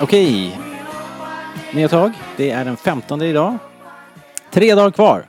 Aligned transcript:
Okej. 0.00 0.58
Nya 1.74 1.88
tag. 1.88 2.12
Det 2.36 2.50
är 2.50 2.64
den 2.64 2.76
15 2.76 3.22
idag. 3.22 3.58
Tre 4.50 4.74
dagar 4.74 4.90
kvar. 4.90 5.28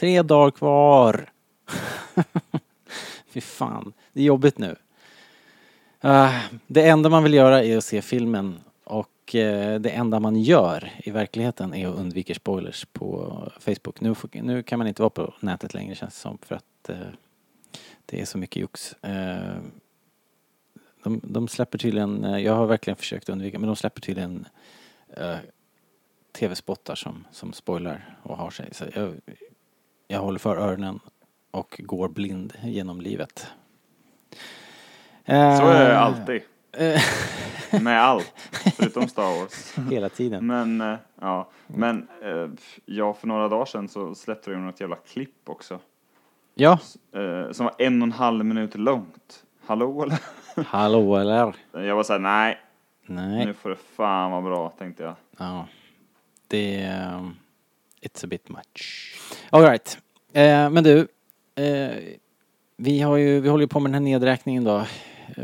Tre 0.00 0.22
dagar 0.22 0.50
kvar. 0.50 1.30
Fy 3.28 3.40
fan. 3.40 3.92
Det 4.12 4.20
är 4.20 4.24
jobbigt 4.24 4.58
nu. 4.58 4.76
Uh, 6.04 6.30
det 6.66 6.88
enda 6.88 7.08
man 7.08 7.22
vill 7.22 7.34
göra 7.34 7.64
är 7.64 7.76
att 7.76 7.84
se 7.84 8.02
filmen 8.02 8.58
och 8.84 9.34
uh, 9.34 9.74
det 9.80 9.90
enda 9.90 10.20
man 10.20 10.36
gör 10.36 10.90
i 10.98 11.10
verkligheten 11.10 11.74
är 11.74 11.88
att 11.88 11.94
undvika 11.98 12.34
spoilers 12.34 12.84
på 12.92 13.32
Facebook. 13.60 14.00
Nu, 14.00 14.14
får- 14.14 14.42
nu 14.42 14.62
kan 14.62 14.78
man 14.78 14.88
inte 14.88 15.02
vara 15.02 15.10
på 15.10 15.34
nätet 15.40 15.74
längre 15.74 15.94
känns 15.94 16.14
det 16.14 16.20
som 16.20 16.38
för 16.42 16.54
att 16.54 16.90
uh, 16.90 16.96
det 18.06 18.20
är 18.20 18.24
så 18.24 18.38
mycket 18.38 18.56
jox. 18.62 18.94
De, 21.06 21.20
de 21.24 21.48
släpper 21.48 21.78
tydligen, 21.78 22.24
eh, 22.24 22.38
jag 22.38 22.52
har 22.54 22.66
verkligen 22.66 22.96
försökt 22.96 23.28
undvika, 23.28 23.58
men 23.58 23.66
de 23.66 23.76
släpper 23.76 24.00
tydligen 24.00 24.46
eh, 25.16 25.36
tv-spottar 26.32 26.94
som, 26.94 27.24
som 27.30 27.52
spoilar 27.52 28.16
och 28.22 28.36
har 28.36 28.50
sig. 28.50 28.68
Så 28.74 28.84
jag, 28.94 29.14
jag 30.08 30.20
håller 30.20 30.38
för 30.38 30.56
öronen 30.56 31.00
och 31.50 31.80
går 31.84 32.08
blind 32.08 32.52
genom 32.62 33.00
livet. 33.00 33.46
Så 35.26 35.32
är 35.32 35.84
det 35.84 35.92
Eh, 35.92 36.02
alltid. 36.02 36.42
eh, 36.72 37.82
Med 37.82 38.02
allt. 38.02 38.32
Förutom 38.76 39.08
Star 39.08 39.40
Wars. 39.40 39.74
Hela 39.90 40.08
tiden. 40.08 40.46
Men, 40.46 40.96
ja. 41.20 41.48
Men, 41.66 42.08
eh, 42.22 42.48
ja, 42.84 43.14
för 43.14 43.26
några 43.26 43.48
dagar 43.48 43.64
sedan 43.64 43.88
så 43.88 44.14
släppte 44.14 44.50
de 44.50 44.56
något 44.66 44.80
jävla 44.80 44.96
klipp 44.96 45.48
också. 45.48 45.78
Ja, 46.54 46.78
som 47.52 47.66
var 47.66 47.74
en 47.78 48.02
och 48.02 48.06
en 48.06 48.12
halv 48.12 48.44
minut 48.44 48.74
långt. 48.74 49.44
Hallå 49.66 50.02
eller? 50.02 50.18
Hallå 50.64 51.16
eller? 51.16 51.54
Jag 51.72 51.96
var 51.96 52.02
såhär, 52.02 52.20
nej, 52.20 52.58
Nej. 53.06 53.46
nu 53.46 53.54
får 53.54 53.70
det 53.70 53.76
fan 53.76 54.30
vara 54.30 54.42
bra, 54.42 54.68
tänkte 54.78 55.02
jag. 55.02 55.14
Ja. 55.38 55.66
Det 56.48 56.80
är... 56.82 57.14
um, 57.14 57.36
It's 58.00 58.24
a 58.24 58.28
bit 58.30 58.48
much. 58.48 59.14
Alright. 59.50 59.98
Eh, 60.32 60.70
men 60.70 60.84
du. 60.84 61.08
Eh, 61.54 61.96
vi, 62.76 63.00
har 63.00 63.16
ju, 63.16 63.40
vi 63.40 63.48
håller 63.48 63.64
ju 63.64 63.68
på 63.68 63.80
med 63.80 63.88
den 63.92 63.94
här 63.94 64.00
nedräkningen 64.10 64.64
då. 64.64 64.86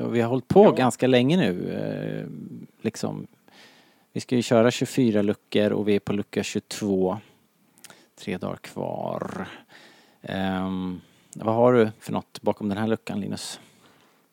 Och 0.02 0.14
vi 0.14 0.20
har 0.20 0.28
hållit 0.28 0.48
på 0.48 0.64
Ja. 0.64 0.70
ganska 0.70 1.06
länge 1.06 1.36
nu. 1.36 1.70
Eh, 1.72 2.26
liksom. 2.84 3.26
Vi 4.12 4.20
ska 4.20 4.36
ju 4.36 4.42
köra 4.42 4.70
24 4.70 5.22
luckor 5.22 5.72
och 5.72 5.88
vi 5.88 5.94
är 5.97 6.00
på 6.00 6.12
lucka 6.12 6.42
22. 6.42 7.19
Tre 8.19 8.38
dagar 8.38 8.56
kvar. 8.56 9.47
Ehm, 10.22 11.00
vad 11.34 11.54
har 11.54 11.72
du 11.72 11.91
för 12.00 12.12
något 12.12 12.42
bakom 12.42 12.69
den 12.69 12.78
här 12.78 12.86
luckan 12.86 13.20
Linus? 13.20 13.60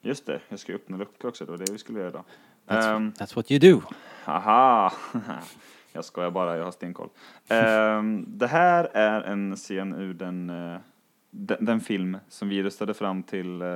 Just 0.01 0.25
det, 0.25 0.39
jag 0.49 0.59
ska 0.59 0.73
öppna 0.73 0.97
lucka 0.97 1.27
också, 1.27 1.45
det 1.45 1.51
var 1.51 1.57
det 1.57 1.71
vi 1.71 1.77
skulle 1.77 1.99
göra 1.99 2.09
idag. 2.09 2.23
That's, 2.67 2.95
Ehm, 2.95 3.11
that's 3.11 3.35
what 3.35 3.51
you 3.51 3.59
do. 3.73 3.81
Haha! 4.23 4.93
Jag 5.93 6.05
skojar 6.05 6.31
bara, 6.31 6.57
jag 6.57 6.63
har 6.65 6.71
stenkoll. 6.71 7.09
Ehm, 7.47 8.25
det 8.27 8.47
här 8.47 8.83
är 8.93 9.21
en 9.21 9.55
scen 9.55 9.93
ur 9.95 10.13
den, 10.13 10.49
eh, 10.49 10.77
den, 11.31 11.65
den 11.65 11.79
film 11.81 12.17
som 12.29 12.49
vi 12.49 12.63
röstade 12.63 12.93
fram 12.93 13.23
till, 13.23 13.61
eh, 13.61 13.67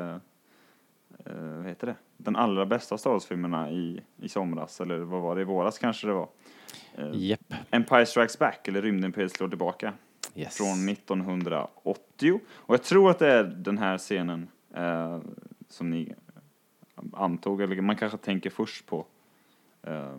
eh, 1.26 1.36
vad 1.36 1.66
heter 1.66 1.88
det? 1.88 1.96
Den 2.18 2.36
allra 2.36 2.66
bästa 2.66 2.98
Star 2.98 3.12
Wars-filmerna 3.12 3.72
i, 3.72 4.02
i 4.22 4.30
somras, 4.30 4.82
eller 4.82 4.98
vad 5.00 5.22
var 5.22 5.36
det, 5.36 5.42
i 5.42 5.44
våras 5.44 5.80
kanske 5.80 6.08
det 6.08 6.14
var. 6.14 6.28
Japp. 7.14 7.54
Empire 7.72 8.06
Strikes 8.06 8.40
Back, 8.40 8.68
eller 8.68 8.82
Rymdimperiet 8.82 9.32
slår 9.32 9.48
tillbaka, 9.48 9.94
Yes. 10.36 10.58
från 10.58 10.90
1980. 10.90 12.40
Och 12.54 12.74
jag 12.74 12.84
tror 12.84 13.10
att 13.12 13.20
det 13.20 13.28
är 13.34 13.44
den 13.44 13.78
här 13.78 13.98
scenen 13.98 14.48
som 15.74 15.90
ni 15.90 16.14
eh, 16.98 17.04
antog, 17.14 17.62
eller 17.62 17.82
man 17.82 17.96
kanske 17.96 18.18
tänker 18.18 18.50
först 18.50 18.86
på 18.86 19.06
eh, 19.84 20.16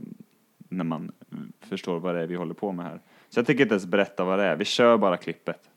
när 0.69 0.85
man 0.85 1.13
förstår 1.61 2.01
vad 2.01 2.15
det 2.15 2.23
är 2.23 2.27
vi 2.27 2.35
håller 2.35 2.55
på 2.55 2.73
med 2.73 2.87
här. 2.87 3.01
Så 3.29 3.39
jag 3.39 3.47
tänker 3.47 3.63
inte 3.63 3.75
ens 3.75 3.87
berätta 3.87 4.25
vad 4.25 4.39
det 4.39 4.45
är, 4.45 4.57
vi 4.57 4.65
kör 4.65 4.97
bara 4.97 5.17
klippet. 5.17 5.71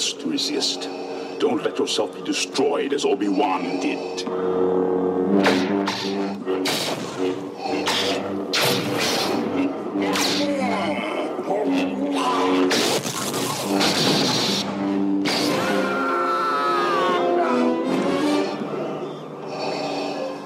Useless 0.00 0.22
to 0.22 0.30
resist. 0.30 0.88
Don't 1.38 1.62
let 1.62 1.78
yourself 1.78 2.14
be 2.14 2.22
destroyed 2.22 2.92
as 2.92 3.04
Obi-Wan 3.04 3.80
did. 3.80 4.18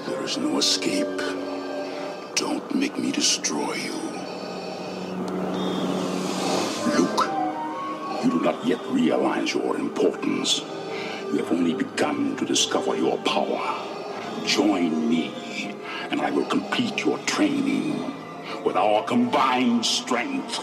There 0.06 0.24
is 0.24 0.36
no 0.38 0.58
escape. 0.58 1.06
Don't 2.34 2.74
make 2.74 2.98
me 2.98 3.12
destroy 3.12 3.74
you. 3.74 4.03
Not 8.44 8.66
yet 8.66 8.80
realize 8.88 9.54
your 9.54 9.74
importance. 9.78 10.60
You 11.32 11.38
have 11.38 11.50
only 11.50 11.72
begun 11.72 12.36
to 12.36 12.44
discover 12.44 12.94
your 12.94 13.16
power. 13.18 13.82
Join 14.44 15.08
me, 15.08 15.74
and 16.10 16.20
I 16.20 16.30
will 16.30 16.44
complete 16.44 17.06
your 17.06 17.16
training. 17.20 18.12
With 18.62 18.76
our 18.76 19.02
combined 19.04 19.86
strength, 19.86 20.62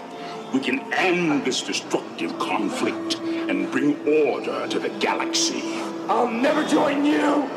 we 0.54 0.60
can 0.60 0.94
end 0.94 1.44
this 1.44 1.64
destructive 1.64 2.38
conflict 2.38 3.16
and 3.16 3.72
bring 3.72 3.98
order 4.08 4.68
to 4.68 4.78
the 4.78 4.90
galaxy. 5.00 5.64
I'll 6.08 6.30
never 6.30 6.64
join 6.68 7.04
you. 7.04 7.50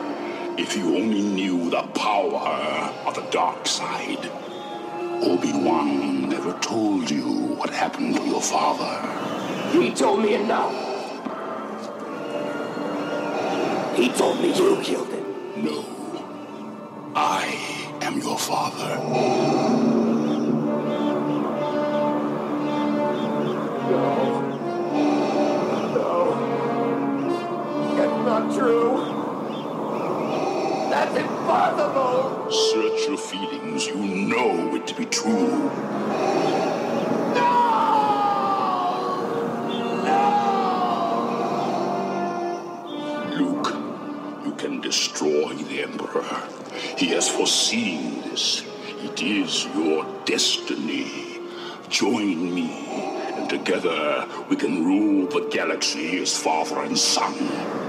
If 0.57 0.75
you 0.75 0.97
only 0.97 1.21
knew 1.21 1.69
the 1.69 1.83
power 1.83 2.49
of 3.05 3.15
the 3.15 3.29
dark 3.31 3.67
side. 3.67 4.31
Obi-Wan 5.23 6.31
never 6.31 6.59
told 6.61 7.11
you 7.11 7.25
what 7.59 7.69
happened 7.69 8.17
to 8.17 8.23
your 8.25 8.43
father. 8.43 9.34
He 9.75 9.91
told 9.93 10.23
me 10.23 10.35
enough. 10.35 10.73
He 13.97 14.09
told 14.09 14.41
me 14.41 14.57
you 14.57 14.81
killed 14.83 15.09
him. 15.09 15.65
No. 15.65 15.85
I 17.17 17.99
am 18.01 18.21
your 18.21 18.39
father. 18.39 18.97
That's 27.97 28.25
not 28.25 28.55
true. 28.55 28.97
That's 30.89 31.17
impossible. 31.17 32.51
Search 32.51 33.09
your 33.09 33.19
feelings. 33.19 33.87
You 33.89 33.97
know 34.29 34.77
it 34.77 34.87
to 34.87 34.95
be 34.95 35.07
true. 35.07 35.94
Destroy 44.95 45.53
the 45.55 45.83
Emperor. 45.83 46.23
He 46.97 47.09
has 47.09 47.29
foreseen 47.29 48.21
this. 48.23 48.63
It 49.03 49.21
is 49.21 49.67
your 49.75 50.07
destiny. 50.25 51.41
Join 51.89 52.55
me, 52.55 52.71
and 53.35 53.51
together 53.51 54.25
we 54.49 54.55
can 54.55 54.85
rule 54.85 55.27
the 55.27 55.49
galaxy 55.51 56.23
as 56.23 56.39
father 56.39 56.79
and 56.83 56.97
son. 56.97 57.84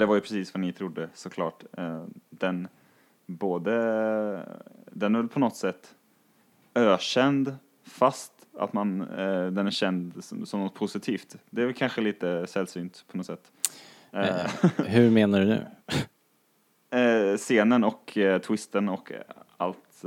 Det 0.00 0.06
var 0.06 0.14
ju 0.14 0.20
precis 0.20 0.54
vad 0.54 0.60
ni 0.60 0.72
trodde 0.72 1.08
såklart. 1.14 1.64
Eh, 1.78 2.04
Den 2.30 2.68
både, 3.26 3.72
den 4.90 5.14
är 5.14 5.22
på 5.22 5.38
något 5.38 5.56
sätt 5.56 5.94
ökänd 6.74 7.56
fast 7.84 8.32
att 8.58 8.72
man, 8.72 9.00
eh, 9.00 9.46
den 9.46 9.66
är 9.66 9.70
känd 9.70 10.24
som, 10.24 10.46
som 10.46 10.60
något 10.60 10.74
positivt. 10.74 11.36
Det 11.50 11.62
är 11.62 11.66
väl 11.66 11.74
kanske 11.74 12.00
lite 12.00 12.46
sällsynt 12.46 13.04
på 13.10 13.16
något 13.16 13.26
sätt. 13.26 13.52
Eh, 14.12 14.46
hur 14.76 15.10
menar 15.10 15.40
du 15.40 15.46
nu? 15.46 15.66
scenen 17.36 17.84
och 17.84 18.18
twisten 18.46 18.88
och 18.88 19.12
allt, 19.56 20.02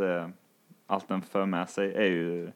allt 0.88 1.08
den 1.08 1.22
för 1.22 1.46
med 1.46 1.70
sig 1.70 1.94
är 1.94 2.06
ju 2.06 2.52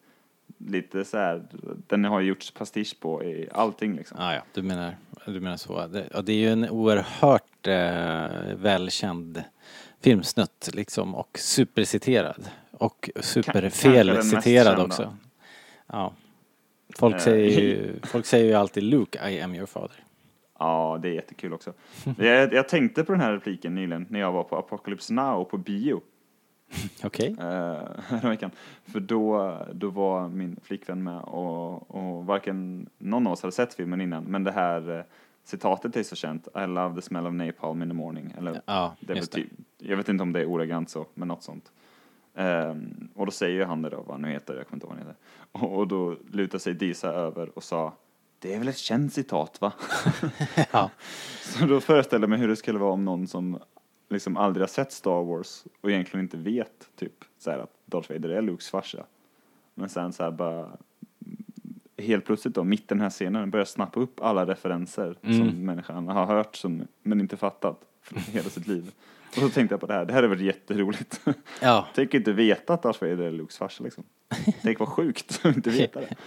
lite 0.58 1.06
så 1.06 1.18
här, 1.18 1.44
den 1.88 2.04
har 2.06 2.20
ju 2.20 2.28
gjorts 2.28 2.52
pastisch 2.52 3.00
på 3.00 3.24
i 3.24 3.50
allting 3.52 3.96
liksom. 3.96 4.18
Ah, 4.20 4.34
ja, 4.34 4.42
du 4.54 4.62
menar, 4.62 4.96
du 5.34 5.40
menar 5.40 5.58
så. 5.58 5.88
Det, 5.88 6.10
ja, 6.14 6.22
det 6.22 6.34
är 6.34 6.38
ju 6.38 6.50
en 6.50 6.70
oerhört 6.70 7.68
eh, 7.68 8.56
välkänd 8.56 9.44
filmsnutt 10.02 10.70
liksom 10.74 11.16
och 11.16 11.40
superciterad. 11.40 12.50
Och 12.72 13.10
superfelciterad 13.20 14.80
också. 14.80 15.18
Ja. 15.88 16.14
Folk 16.96 17.16
Eh, 17.16 17.22
säger, 17.22 17.62
ju, 17.62 18.00
folk 18.04 18.26
säger 18.26 18.46
ju 18.46 18.54
alltid 18.54 18.84
Luke, 18.84 19.30
I 19.30 19.42
am 19.42 19.56
your 19.56 19.66
father. 19.66 20.04
Ja, 20.60 21.00
det 21.02 21.10
är 21.10 21.14
jättekul 21.14 21.54
också. 21.54 21.74
Jag, 22.18 22.54
jag 22.54 22.70
tänkte 22.70 23.04
på 23.04 23.12
den 23.12 23.22
här 23.22 23.34
repliken 23.34 23.76
nyligen 23.76 24.06
när 24.10 24.20
jag 24.20 24.32
var 24.32 24.44
på 24.44 24.58
Apocalypse 24.58 25.14
Now 25.14 25.44
på 25.44 25.58
bio. 25.58 26.02
Okej? 27.04 27.36
eh, 27.40 27.44
häromveckan. 28.08 28.52
För 28.86 29.00
då, 29.00 29.58
då 29.74 29.90
var 29.90 30.30
min 30.30 30.60
flickvän 30.64 31.04
med 31.04 31.22
och, 31.22 31.96
och 31.96 32.26
varken 32.26 32.90
någon 32.98 33.28
av 33.28 33.34
oss 33.34 33.42
hade 33.42 33.52
sett 33.52 33.74
filmen 33.74 34.02
innan, 34.02 34.24
men 34.24 34.44
det 34.44 34.52
här 34.52 34.98
eh, 34.98 35.04
citatet 35.44 35.96
är 35.96 36.04
så 36.04 36.16
känt, 36.16 36.48
I 36.56 36.68
love 36.68 36.96
the 36.96 37.02
smell 37.02 37.28
of 37.28 37.34
napalm 37.34 37.82
in 37.84 37.90
the 37.90 37.96
morning. 37.96 38.34
Eller, 38.38 38.62
Ja, 38.66 38.96
det 39.00 39.14
just 39.14 39.32
det. 39.32 39.42
typ, 39.42 39.52
jag 39.78 39.98
vet 39.98 40.10
inte 40.10 40.22
om 40.22 40.34
det 40.34 40.40
är 40.42 40.46
ordagrant 40.46 40.90
så, 40.90 41.06
men 41.14 41.28
något 41.28 41.44
sånt. 41.44 41.72
Ehm, 42.36 43.10
och 43.16 43.26
då 43.26 43.32
säger 43.32 43.66
han 43.66 43.82
det 43.82 43.90
då, 43.90 43.98
vad 43.98 44.12
han 44.12 44.22
nu 44.22 44.30
heter, 44.30 44.56
jag 44.56 44.68
kommer 44.68 44.76
inte 44.76 44.86
ihåg 44.88 44.96
vad 44.96 45.00
han 45.00 45.08
heter. 45.08 45.22
Och, 45.52 45.80
och 45.80 45.88
då 45.88 46.16
lutar 46.32 46.58
sig 46.60 46.74
Disa 46.74 47.08
över 47.14 47.58
och 47.58 47.64
sa, 47.64 47.94
det 48.40 48.54
är 48.54 48.60
väl 48.60 48.68
ett 48.68 48.78
känt 48.78 49.14
citat 49.14 49.62
va? 49.62 49.74
Ja. 50.72 50.90
Så 51.42 51.66
då 51.66 51.82
föreställer 51.82 52.24
jag 52.24 52.30
mig 52.30 52.40
hur 52.40 52.48
det 52.48 52.56
skulle 52.56 52.80
vara 52.80 52.92
om 52.94 53.06
någon 53.06 53.28
som 53.28 53.60
liksom 54.10 54.38
aldrig 54.38 54.62
har 54.62 54.68
sett 54.68 54.92
Star 54.92 55.24
Wars 55.24 55.64
och 55.82 55.92
egentligen 55.92 56.26
inte 56.26 56.38
vet 56.38 56.90
typ 56.96 57.26
så 57.38 57.52
här 57.52 57.60
att 57.60 57.72
Darth 57.86 58.12
Vader 58.12 58.30
är 58.30 58.42
Lukes 58.42 58.70
farsa. 58.70 59.06
Men 59.76 59.90
sen 59.90 60.14
så 60.14 60.24
här 60.24 60.32
bara 60.32 60.72
helt 61.98 62.26
plötsligt 62.26 62.56
då, 62.56 62.64
mitt 62.64 62.82
i 62.82 62.86
den 62.88 63.02
här 63.02 63.10
scenen, 63.10 63.52
börjar 63.52 63.66
snappa 63.66 64.00
upp 64.00 64.22
alla 64.22 64.46
referenser 64.46 65.16
som 65.22 65.66
människan 65.66 66.08
har 66.08 66.26
hört 66.26 66.56
som, 66.56 66.88
men 67.04 67.20
inte 67.20 67.38
fattat 67.38 67.82
hela 68.32 68.50
sitt 68.50 68.68
liv. 68.68 68.92
Och 69.30 69.42
så 69.42 69.50
tänkte 69.50 69.74
jag 69.74 69.80
på 69.80 69.88
det 69.88 69.94
här, 69.94 70.06
det 70.06 70.14
här 70.14 70.24
är 70.24 70.28
väl 70.28 70.42
jätteroligt. 70.42 71.22
Ja. 71.62 71.88
Tänk 71.96 72.14
inte 72.14 72.32
veta 72.34 72.74
att 72.74 72.84
Darth 72.84 73.02
Vader 73.04 73.24
är 73.24 73.32
Lukes 73.32 73.58
farsa 73.58 73.84
liksom. 73.84 74.04
Tänk 74.62 74.80
vad 74.80 74.90
sjukt 74.90 75.40
att 75.44 75.56
inte 75.56 75.70
veta 75.70 76.00
det. 76.00 76.16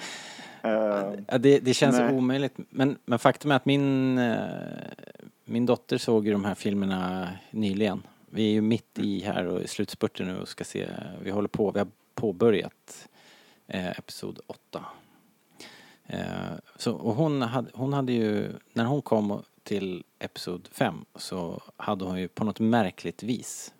Eh, 0.62 1.14
Ja, 1.28 1.38
det, 1.38 1.58
det 1.58 1.74
känns 1.74 1.98
Nej. 1.98 2.14
omöjligt. 2.14 2.54
Men, 2.70 2.98
men 3.04 3.18
faktum 3.18 3.50
är 3.50 3.56
att 3.56 3.66
min, 3.66 4.18
eh, 4.18 4.36
min 5.50 5.66
dotter 5.66 5.98
såg 5.98 6.26
ju 6.26 6.32
de 6.32 6.44
här 6.44 6.54
filmerna 6.54 7.32
nyligen. 7.50 8.02
Vi 8.26 8.48
är 8.48 8.52
ju 8.52 8.60
mitt 8.60 8.98
i 8.98 9.20
här 9.20 9.46
och 9.46 9.62
i 9.62 9.68
slutspurten 9.68 10.26
nu 10.26 10.40
och 10.40 10.48
ska 10.48 10.64
se, 10.64 10.88
vi 11.22 11.30
håller 11.30 11.48
på, 11.48 11.70
vi 11.70 11.78
har 11.78 11.88
påbörjat 12.14 13.08
eh, 13.66 13.98
Episod 13.98 14.40
8. 14.46 14.84
Eh, 16.06 16.20
så, 16.76 16.92
och 16.92 17.14
hon 17.14 17.42
hade, 17.42 17.70
hon 17.74 17.92
hade 17.92 18.12
ju, 18.12 18.52
när 18.72 18.84
hon 18.84 19.02
kom 19.02 19.42
till 19.62 20.04
Episod 20.18 20.68
5 20.72 21.04
så 21.14 21.62
hade 21.76 22.04
hon 22.04 22.20
ju 22.20 22.28
på 22.28 22.44
något 22.44 22.60
märkligt 22.60 23.22
vis 23.22 23.74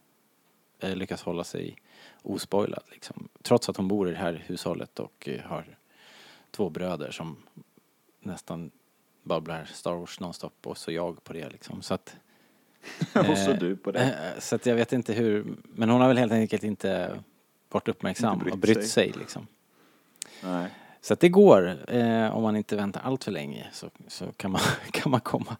eh, 0.79 0.97
lyckats 0.97 1.23
hålla 1.23 1.45
sig 1.45 1.77
ospoilad 2.23 2.83
liksom. 2.93 3.29
Trots 3.43 3.69
att 3.69 3.77
hon 3.77 3.89
bor 3.89 4.09
i 4.09 4.13
det 4.13 4.19
här 4.19 4.45
hushållet 4.47 4.99
och 4.99 5.29
eh, 5.29 5.41
har 5.41 5.79
två 6.51 6.71
bröder 6.71 7.11
som 7.11 7.37
nästan 8.21 8.71
babblar 9.23 9.65
Star 9.65 9.95
Wars 9.95 10.21
nonstop 10.21 10.67
och 10.67 10.79
så 10.79 10.93
jag 10.93 11.25
på 11.25 11.33
det 11.33 11.49
liksom. 11.51 11.83
Så 11.83 11.95
att, 11.95 12.17
och 13.15 13.39
så 13.39 13.51
eh, 13.51 13.59
du 13.59 13.77
på 13.77 13.93
det. 13.93 14.01
eh, 14.01 14.41
Så 14.41 14.55
att 14.57 14.67
jag 14.67 14.75
vet 14.75 14.93
inte 14.93 15.13
hur, 15.13 15.47
men 15.63 15.91
hon 15.91 16.01
har 16.01 16.09
väl 16.09 16.19
helt 16.19 16.33
enkelt 16.33 16.63
inte 16.65 17.21
varit 17.69 17.89
uppmärksam 17.89 18.33
Inte 18.33 18.45
brytt 18.45 18.53
och 18.53 18.59
brytt 18.59 18.77
sig. 18.77 18.87
sig, 18.89 19.13
liksom. 19.19 19.47
Nej. 20.45 20.71
Så 21.01 21.13
att 21.13 21.21
det 21.21 21.29
går, 21.29 21.91
eh, 21.95 22.37
om 22.37 22.43
man 22.43 22.57
inte 22.57 22.77
väntar 22.77 23.01
allt 23.01 23.25
för 23.25 23.33
länge 23.33 23.67
så, 23.73 23.91
så 24.09 24.33
kan 24.33 24.51
man, 24.51 24.61
kan 24.91 25.11
man 25.11 25.21
komma, 25.21 25.57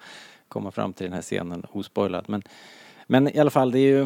komma 0.49 0.71
fram 0.71 0.93
till 0.93 1.05
den 1.05 1.13
här 1.13 1.23
scenen 1.23 1.67
ospoilad. 1.73 2.25
Men, 2.29 2.43
men 3.07 3.29
i 3.37 3.39
alla 3.39 3.51
fall, 3.51 3.71
det 3.71 3.79
är 3.79 3.83
ju 3.99 4.03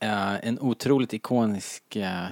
eh, 0.00 0.46
en 0.48 0.58
otroligt 0.60 1.14
ikonisk 1.14 1.96
eh, 1.96 2.24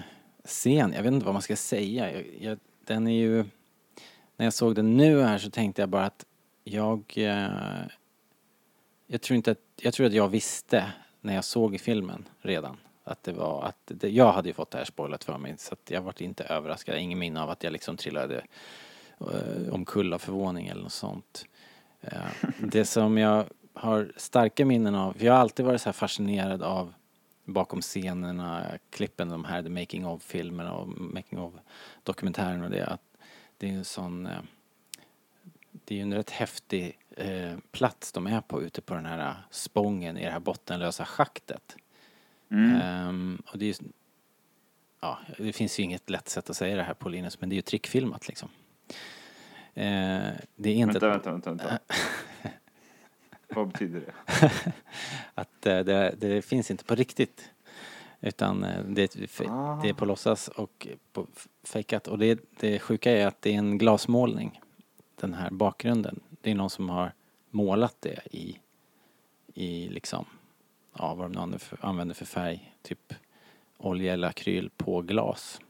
scen. 0.45 0.93
Jag 0.97 1.03
vet 1.03 1.13
inte 1.13 1.25
vad 1.27 1.35
man 1.35 1.43
ska 1.43 1.57
säga. 1.57 2.13
Jag, 2.13 2.25
jag, 2.41 2.59
den 2.87 3.07
är 3.07 3.13
ju... 3.21 3.45
När 4.37 4.47
jag 4.47 4.53
såg 4.53 4.75
den 4.75 4.97
nu 4.97 5.23
här 5.23 5.39
så 5.39 5.51
tänkte 5.51 5.83
jag 5.83 5.89
bara 5.89 6.05
att 6.05 6.27
jag... 6.65 7.15
Eh, 7.17 7.87
jag 9.07 9.23
tror 9.23 9.37
inte 9.37 9.51
att... 9.51 9.59
Jag 9.77 9.95
tror 9.95 10.07
att 10.07 10.13
jag 10.13 10.29
visste 10.29 10.93
när 11.21 11.35
jag 11.35 11.45
såg 11.45 11.81
filmen 11.81 12.29
redan 12.41 12.77
att 13.05 13.23
det 13.23 13.33
var 13.33 13.63
att 13.63 13.77
det, 13.85 14.09
jag 14.09 14.33
hade 14.33 14.49
ju 14.49 14.53
fått 14.53 14.71
det 14.71 14.79
här 14.79 14.85
spoilat 14.85 15.25
för 15.25 15.39
mig 15.39 15.55
så 15.59 15.73
att 15.73 15.91
jag 15.91 16.03
vart 16.03 16.21
inte 16.21 16.45
överraskad. 16.45 16.99
Ingen 16.99 17.19
minne 17.19 17.43
av 17.43 17.51
att 17.51 17.65
jag 17.65 17.73
liksom 17.73 17.97
trillade 17.97 18.43
eh, 19.21 19.73
omkull 19.75 20.13
av 20.13 20.19
förvåning 20.19 20.67
eller 20.67 20.83
något 20.83 20.93
sånt. 20.93 21.45
Eh, 22.01 22.21
det 22.59 22.85
som 22.85 23.19
jag 23.19 23.45
har 23.75 24.13
starka 24.17 24.65
minnen 24.65 24.95
av, 24.95 25.13
för 25.13 25.27
jag 25.27 25.33
har 25.33 25.41
alltid 25.41 25.67
varit 25.67 25.81
så 25.81 25.89
här 25.89 25.93
fascinerad 25.93 26.63
av 26.63 26.95
bakom 27.45 27.81
scenerna, 27.81 28.67
klippen, 28.91 29.29
de 29.29 29.45
här 29.45 29.63
The 29.63 29.69
Making 29.69 30.07
of 30.07 30.23
filmerna 30.23 30.73
och 30.73 30.89
Making 30.89 31.39
of 31.39 31.55
dokumentären 32.03 32.63
och 32.63 32.71
det, 32.71 32.87
att 32.87 33.03
det 33.59 33.69
är 33.69 33.73
en 33.73 33.85
sån, 33.85 34.27
eh, 34.27 34.41
det 35.73 35.95
är 35.95 35.97
ju 35.97 36.03
en 36.03 36.15
rätt 36.15 36.31
häftig 36.31 36.99
eh, 37.17 37.57
plats 37.71 38.13
de 38.13 38.27
är 38.27 38.41
på 38.41 38.63
ute 38.63 38.81
på 38.81 38.95
den 38.95 39.07
här 39.07 39.35
spången 39.51 40.19
i 40.19 40.25
det 40.25 40.31
här 40.31 40.41
bottenlösa 40.41 41.05
schaktet. 41.05 41.77
Ehm, 42.51 43.43
och 43.53 43.59
det 43.59 43.67
är 43.67 43.77
ja, 45.01 45.19
det 45.39 45.53
finns 45.53 45.79
ju 45.79 45.83
inget 45.83 46.11
lätt 46.11 46.29
sätt 46.29 46.51
att 46.51 46.57
säga 46.57 46.77
det 46.77 46.83
här 46.83 46.95
på 46.95 47.09
Linus, 47.09 47.41
men 47.41 47.49
det 47.49 47.55
är 47.55 47.57
ju 47.57 47.63
trickfilmat 47.63 48.29
liksom. 48.29 48.49
Eh, 49.75 50.33
det 50.57 50.71
är 50.71 50.75
inte 50.75 50.99
Vänta, 50.99 51.09
vänta, 51.09 51.31
vänta, 51.31 51.51
vänta. 51.51 51.79
Vad 53.49 53.69
betyder 53.69 54.01
det? 54.01 54.51
att 55.35 55.67
eh, 55.67 55.79
det, 55.79 56.15
det 56.19 56.43
finns 56.43 56.71
inte 56.71 56.85
på 56.85 56.95
riktigt. 56.95 57.51
Utan 58.27 58.65
eh, 58.65 58.85
det, 58.85 59.03
är 59.17 59.27
fe- 59.27 59.83
det 59.83 59.89
är 59.89 59.93
på 59.95 60.05
låtsas 60.05 60.49
och 60.49 60.89
på 61.13 61.27
fejkat. 61.63 62.09
Och 62.09 62.19
det, 62.19 62.41
det 62.61 62.79
sjuka 62.79 63.11
är 63.13 63.27
att 63.27 63.43
det 63.43 63.55
är 63.55 63.59
en 63.59 63.79
glasmålning. 63.79 64.61
Den 65.17 65.35
här 65.35 65.51
bakgrunden. 65.51 66.21
Det 66.41 66.51
är 66.51 66.55
någon 66.55 66.71
som 66.71 66.91
har 66.91 67.13
målat 67.51 67.97
det 68.01 68.21
i, 68.31 68.61
i 69.55 69.89
liksom, 69.89 70.27
ja 70.99 71.15
vad 71.15 71.27
de 71.27 71.33
nu 71.33 71.39
använder 71.39 71.59
för, 71.59 71.79
använder 71.87 72.15
för 72.15 72.25
färg. 72.25 72.75
Typ 72.83 73.15
olja 73.77 74.13
eller 74.13 74.29
akryl 74.29 74.71
på 74.77 75.03
glas. 75.03 75.61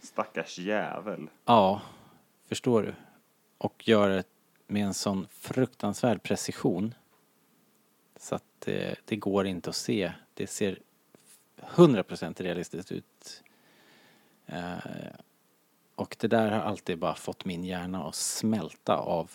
Stackars 0.00 0.58
jävel. 0.58 1.28
Ja, 1.44 1.82
förstår 2.48 2.82
du. 2.82 2.94
Och 3.58 3.88
gör 3.88 4.08
det 4.08 4.24
med 4.66 4.86
en 4.86 4.94
sån 4.94 5.26
fruktansvärd 5.30 6.22
precision. 6.22 6.94
Så 8.16 8.34
att 8.34 8.44
det, 8.58 8.98
det 9.04 9.16
går 9.16 9.46
inte 9.46 9.70
att 9.70 9.76
se. 9.76 10.12
Det 10.34 10.46
ser 10.46 10.78
100% 11.62 12.42
realistiskt 12.42 12.92
ut. 12.92 13.42
Eh, 14.46 14.76
och 15.94 16.16
det 16.20 16.28
där 16.28 16.50
har 16.50 16.60
alltid 16.60 16.98
bara 16.98 17.14
fått 17.14 17.44
min 17.44 17.64
hjärna 17.64 18.04
att 18.04 18.14
smälta 18.14 18.96
av 18.96 19.30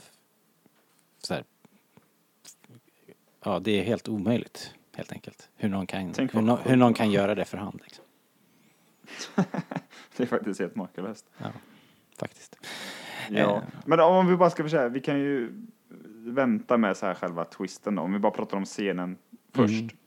så 1.18 1.34
här, 1.34 1.44
Ja, 3.46 3.60
det 3.60 3.80
är 3.80 3.84
helt 3.84 4.10
omöjligt 4.10 4.74
helt 4.96 5.12
enkelt. 5.12 5.50
Hur 5.56 5.70
någon 5.70 5.88
kan, 5.88 6.13
hur, 6.18 6.42
no, 6.42 6.60
hur 6.65 6.75
någon 6.75 6.94
kan 6.94 7.12
göra 7.12 7.36
det 7.36 7.46
för 7.46 7.58
hand 7.58 7.80
liksom. 7.84 8.06
Det 10.18 10.24
är 10.24 10.27
faktiskt 10.27 10.60
helt 10.60 10.75
makalöst. 10.75 11.25
Ja, 11.38 11.48
faktiskt. 12.18 12.56
Ja. 13.30 13.58
Eh. 13.58 13.63
Men 13.86 14.00
om 14.00 14.27
vi 14.27 14.36
bara 14.36 14.50
ska 14.50 14.63
försöka, 14.63 14.89
vi 14.89 15.01
kan 15.01 15.20
ju 15.20 15.51
vänta 16.25 16.77
med 16.77 16.98
så 16.98 17.06
här 17.06 17.13
själva 17.13 17.46
twisten 17.46 17.96
då. 17.96 18.01
Om 18.01 18.13
vi 18.13 18.20
bara 18.20 18.32
pratar 18.32 18.58
om 18.58 18.65
scenen 18.65 19.18
först. 19.51 19.82
Mm. 19.82 19.98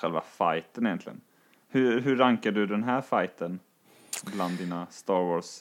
Själva 0.00 0.20
fighten 0.20 0.86
egentligen. 0.86 1.20
Hur, 1.68 2.00
hur 2.00 2.16
rankar 2.16 2.52
du 2.52 2.66
den 2.66 2.84
här 2.84 3.00
fighten 3.00 3.60
bland 4.24 4.58
dina 4.58 4.86
Star 4.90 5.22
Wars 5.22 5.60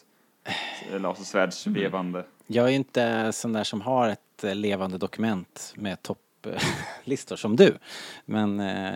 eh, 0.91 0.99
lasersvärdsvevande? 0.99 2.25
Jag 2.47 2.65
är 2.65 2.71
inte 2.71 3.31
sån 3.33 3.53
där 3.53 3.63
som 3.63 3.81
har 3.81 4.09
ett 4.09 4.43
eh, 4.43 4.55
levande 4.55 4.97
dokument 4.97 5.73
med 5.75 6.01
topplistor 6.01 7.35
som 7.35 7.55
du. 7.55 7.77
Men, 8.25 8.59
eh, 8.59 8.93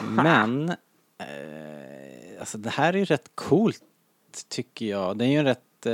men, 0.00 0.68
eh, 1.18 2.40
alltså 2.40 2.58
det 2.58 2.70
här 2.70 2.92
är 2.92 2.98
ju 2.98 3.04
rätt 3.04 3.30
coolt 3.34 3.82
tycker 4.48 4.86
jag. 4.86 5.18
Det 5.18 5.24
är 5.24 5.28
ju 5.28 5.38
en 5.38 5.44
rätt 5.44 5.86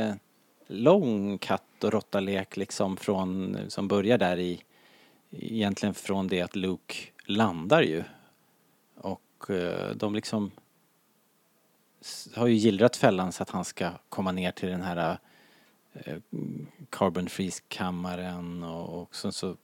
lång 0.66 1.38
katt 1.38 1.85
och 1.85 1.92
råttalek 1.92 2.56
liksom 2.56 2.97
från, 2.97 3.59
som 3.68 3.88
börjar 3.88 4.18
där 4.18 4.38
i, 4.38 4.62
egentligen 5.30 5.95
från 5.95 6.28
det 6.28 6.42
att 6.42 6.56
Luke 6.56 6.95
landar 7.26 7.83
ju. 7.83 8.04
Och 9.38 9.50
eh, 9.50 9.90
de 9.90 10.14
liksom 10.14 10.50
har 12.35 12.47
ju 12.47 12.55
gillrat 12.55 12.97
fällan 12.97 13.33
så 13.33 13.43
att 13.43 13.50
han 13.50 13.64
ska 13.64 13.90
komma 14.09 14.33
ner 14.33 14.50
till 14.50 14.69
den 14.69 14.83
här 14.83 15.19
eh, 15.93 16.16
carbon 16.90 17.28
freeze-kammaren 17.28 18.62
och, 18.62 19.02
och 19.02 19.16
sen 19.16 19.33
så, 19.33 19.57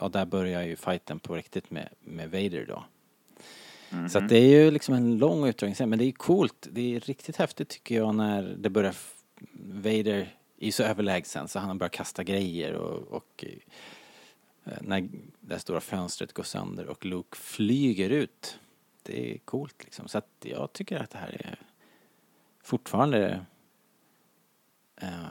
ja 0.00 0.08
där 0.08 0.26
börjar 0.26 0.62
ju 0.62 0.76
fighten 0.76 1.18
på 1.18 1.34
riktigt 1.34 1.70
med, 1.70 1.88
med 2.00 2.30
Vader 2.30 2.66
då. 2.68 2.84
Så 4.10 4.18
att 4.18 4.28
det 4.28 4.38
är 4.38 4.64
ju 4.64 4.70
liksom 4.70 4.94
en 4.94 5.18
lång 5.18 5.46
utdragningsscen 5.46 5.90
men 5.90 5.98
det 5.98 6.04
är 6.04 6.12
coolt, 6.12 6.68
det 6.70 6.96
är 6.96 7.00
riktigt 7.00 7.36
häftigt 7.36 7.68
tycker 7.68 7.94
jag 7.94 8.14
när 8.14 8.42
det 8.58 8.70
börjar, 8.70 8.94
Vader 9.62 10.36
är 10.58 10.66
ju 10.66 10.72
så 10.72 10.82
överlägsen 10.82 11.48
så 11.48 11.58
han 11.58 11.78
börjar 11.78 11.88
kasta 11.88 12.24
grejer 12.24 12.72
och, 12.72 13.12
och 13.16 13.44
eh, 14.64 14.72
när 14.80 15.08
det 15.40 15.58
stora 15.58 15.80
fönstret 15.80 16.32
går 16.32 16.42
sönder 16.42 16.86
och 16.86 17.04
Luke 17.04 17.36
flyger 17.36 18.10
ut. 18.10 18.58
Det 19.06 19.34
är 19.34 19.38
coolt 19.38 19.84
liksom. 19.84 20.08
Så 20.08 20.18
att 20.18 20.28
jag 20.40 20.72
tycker 20.72 20.98
att 21.02 21.10
det 21.10 21.18
här 21.18 21.46
är 21.46 21.58
fortfarande 22.62 23.46
eh, 25.00 25.28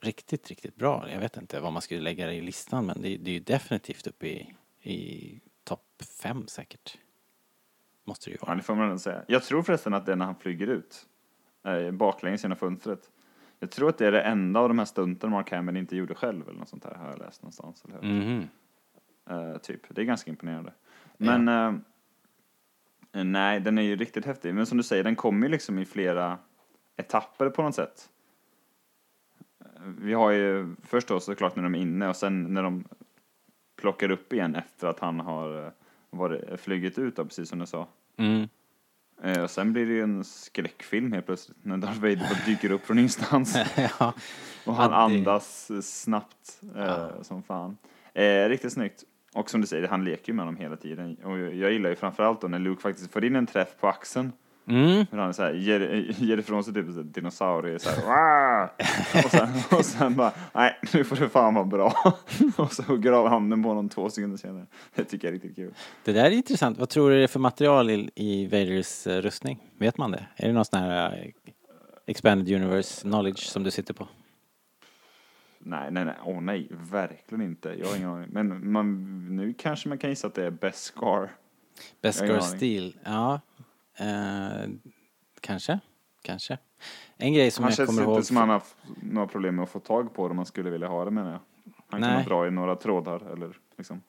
riktigt, 0.00 0.48
riktigt 0.48 0.76
bra. 0.76 1.10
Jag 1.10 1.20
vet 1.20 1.36
inte 1.36 1.60
vad 1.60 1.72
man 1.72 1.82
skulle 1.82 2.00
lägga 2.00 2.26
det 2.26 2.34
i 2.34 2.40
listan 2.40 2.86
men 2.86 3.02
det, 3.02 3.16
det 3.16 3.30
är 3.30 3.34
ju 3.34 3.40
definitivt 3.40 4.06
uppe 4.06 4.26
i, 4.28 4.54
i 4.82 5.40
topp 5.64 6.02
fem 6.22 6.46
säkert. 6.48 6.98
Måste 8.04 8.30
det 8.30 8.32
ju 8.32 8.38
Ja, 8.40 8.46
vara. 8.46 8.56
det 8.56 8.62
får 8.62 8.74
man 8.74 8.84
ändå 8.84 8.98
säga. 8.98 9.24
Jag 9.28 9.42
tror 9.42 9.62
förresten 9.62 9.94
att 9.94 10.06
det 10.06 10.12
är 10.12 10.16
när 10.16 10.24
han 10.26 10.36
flyger 10.36 10.66
ut, 10.66 11.06
eh, 11.64 11.90
baklänges 11.90 12.42
genom 12.42 12.58
fönstret. 12.58 13.10
Jag 13.58 13.70
tror 13.70 13.88
att 13.88 13.98
det 13.98 14.06
är 14.06 14.12
det 14.12 14.22
enda 14.22 14.60
av 14.60 14.68
de 14.68 14.78
här 14.78 14.86
stunten 14.86 15.30
Mark 15.30 15.50
Hamill 15.50 15.76
inte 15.76 15.96
gjorde 15.96 16.14
själv 16.14 16.48
eller 16.48 16.58
något 16.58 16.68
sånt 16.68 16.82
där, 16.82 16.94
har 16.94 17.08
jag 17.10 17.18
läst 17.18 17.42
någonstans. 17.42 17.84
Eller 17.84 18.02
hur? 18.02 18.08
Mhm. 18.20 18.48
Eh, 19.30 19.56
typ. 19.58 19.80
Det 19.94 20.00
är 20.00 20.04
ganska 20.04 20.30
imponerande. 20.30 20.72
Men 21.16 21.48
eh, 21.48 21.72
nej, 23.24 23.60
den 23.60 23.78
är 23.78 23.82
ju 23.82 23.96
riktigt 23.96 24.24
häftig. 24.24 24.54
Men 24.54 24.66
som 24.66 24.76
du 24.78 24.84
säger, 24.84 25.04
den 25.04 25.16
kommer 25.16 25.46
ju 25.46 25.52
liksom 25.52 25.78
i 25.78 25.84
flera 25.84 26.38
etapper 26.96 27.50
på 27.50 27.62
något 27.62 27.74
sätt. 27.74 28.08
Eh, 29.60 29.82
Vi 29.98 30.12
har 30.14 30.30
ju 30.30 30.74
först 30.82 31.08
då 31.08 31.20
såklart 31.20 31.56
när 31.56 31.62
de 31.62 31.74
är 31.74 31.78
inne 31.78 32.08
och 32.08 32.16
sen 32.16 32.54
när 32.54 32.62
de 32.62 32.84
plockar 33.80 34.10
upp 34.10 34.32
igen 34.32 34.54
efter 34.54 34.86
att 34.86 35.00
han 35.00 35.20
har 35.20 35.66
eh, 35.66 35.72
varit, 36.10 36.60
flugit 36.60 36.98
ut 36.98 37.16
då, 37.16 37.24
precis 37.24 37.48
som 37.48 37.58
du 37.58 37.66
sa. 37.66 37.88
Mm. 38.16 38.48
Eh, 39.22 39.42
och 39.42 39.50
sen 39.50 39.72
blir 39.72 39.86
det 39.86 39.92
ju 39.92 40.02
en 40.02 40.24
skräckfilm 40.24 41.12
helt 41.12 41.26
plötsligt 41.26 41.58
när 41.64 41.76
Darth 41.76 42.00
Vader 42.00 42.46
dyker 42.46 42.70
upp 42.70 42.86
från 42.86 42.98
ingenstans. 42.98 43.56
ja. 43.98 44.14
Och 44.66 44.74
han 44.74 44.90
Ja, 44.90 44.96
andas 44.96 45.70
eh, 45.70 45.80
snabbt 45.80 46.60
eh, 46.76 47.22
som 47.22 47.42
fan. 47.42 47.76
Eh, 48.14 48.48
riktigt 48.48 48.72
snyggt. 48.72 49.04
Och 49.36 49.50
som 49.50 49.60
du 49.60 49.66
säger, 49.66 49.88
han 49.88 50.04
leker 50.04 50.32
ju 50.32 50.36
med 50.36 50.46
dem 50.46 50.56
hela 50.56 50.76
tiden. 50.76 51.16
Och 51.24 51.38
jag 51.38 51.72
gillar 51.72 51.90
ju 51.90 51.96
framförallt 51.96 52.40
då 52.40 52.48
när 52.48 52.58
Luke 52.58 52.82
faktiskt 52.82 53.12
får 53.12 53.24
in 53.24 53.36
en 53.36 53.46
träff 53.46 53.68
på 53.80 53.88
axeln. 53.88 54.32
Mm. 54.68 55.06
För 55.06 55.16
han 55.16 55.34
så 55.34 55.42
här, 55.42 55.52
ger, 55.52 56.14
ger 56.18 56.38
ifrån 56.38 56.64
sig 56.64 56.74
typ 56.74 56.88
en 56.88 57.12
dinosaurie 57.12 57.78
så 57.78 57.90
här, 57.90 58.70
och, 59.24 59.30
sen, 59.30 59.48
och 59.78 59.84
sen 59.84 60.16
bara, 60.16 60.32
nej 60.54 60.78
nu 60.94 61.04
får 61.04 61.16
det 61.16 61.28
fan 61.28 61.54
vara 61.54 61.64
bra. 61.64 61.94
och 62.56 62.72
så 62.72 62.82
hugger 62.82 63.12
av 63.12 63.28
handen 63.28 63.62
på 63.62 63.68
honom 63.68 63.88
två 63.88 64.10
sekunder 64.10 64.38
senare. 64.38 64.66
Det 64.94 65.04
tycker 65.04 65.28
jag 65.28 65.36
är 65.36 65.40
riktigt 65.40 65.56
kul. 65.56 65.74
Det 66.04 66.12
där 66.12 66.24
är 66.24 66.30
intressant. 66.30 66.78
Vad 66.78 66.88
tror 66.88 67.10
du 67.10 67.16
det 67.16 67.22
är 67.22 67.28
för 67.28 67.40
material 67.40 67.90
i, 67.90 68.10
i 68.14 68.46
Vaders 68.46 69.06
eh, 69.06 69.20
rustning? 69.20 69.58
Vet 69.78 69.98
man 69.98 70.10
det? 70.10 70.26
Är 70.36 70.46
det 70.46 70.52
någon 70.52 70.64
sån 70.64 70.78
här 70.78 71.12
eh, 71.12 71.52
expanded 72.06 72.54
universe 72.54 73.02
knowledge 73.02 73.38
som 73.38 73.62
du 73.62 73.70
sitter 73.70 73.94
på? 73.94 74.08
Nej, 75.68 75.90
nej, 75.90 76.04
nej, 76.04 76.14
åh 76.24 76.40
nej, 76.40 76.68
verkligen 76.70 77.42
inte. 77.44 77.68
Jag 77.68 77.86
har 77.86 77.96
ingen 77.96 78.08
aning. 78.08 78.28
Men 78.30 78.72
man, 78.72 79.26
nu 79.36 79.54
kanske 79.58 79.88
man 79.88 79.98
kan 79.98 80.10
gissa 80.10 80.26
att 80.26 80.34
det 80.34 80.46
är 80.46 80.50
ingen 82.24 82.30
aning. 82.30 82.42
Steel? 82.56 82.98
Ja. 83.04 83.40
Eh, 83.98 84.70
kanske. 85.40 85.80
Kanske. 86.22 86.58
En 87.16 87.32
grej 87.32 87.50
som 87.50 87.62
Han 87.62 87.70
jag 87.70 87.76
känns 87.76 87.88
kommer 87.88 88.02
inte 88.02 88.12
ihåg... 88.12 88.24
som 88.24 88.36
han 88.36 88.48
har 88.48 88.62
några 89.02 89.28
problem 89.28 89.56
med 89.56 89.62
att 89.62 89.70
få 89.70 89.80
tag 89.80 90.14
på 90.14 90.26
det 90.26 90.30
om 90.30 90.36
man 90.36 90.46
skulle 90.46 90.70
vilja 90.70 90.88
ha 90.88 91.04
det 91.04 91.10
menar 91.10 91.30
jag. 91.30 91.40
Han 91.88 92.02
kan 92.02 92.10
Nej. 92.10 92.24
dra 92.24 92.46
i 92.46 92.50
några 92.50 92.76
trådar 92.76 93.32
eller 93.32 93.56
liksom. 93.76 94.02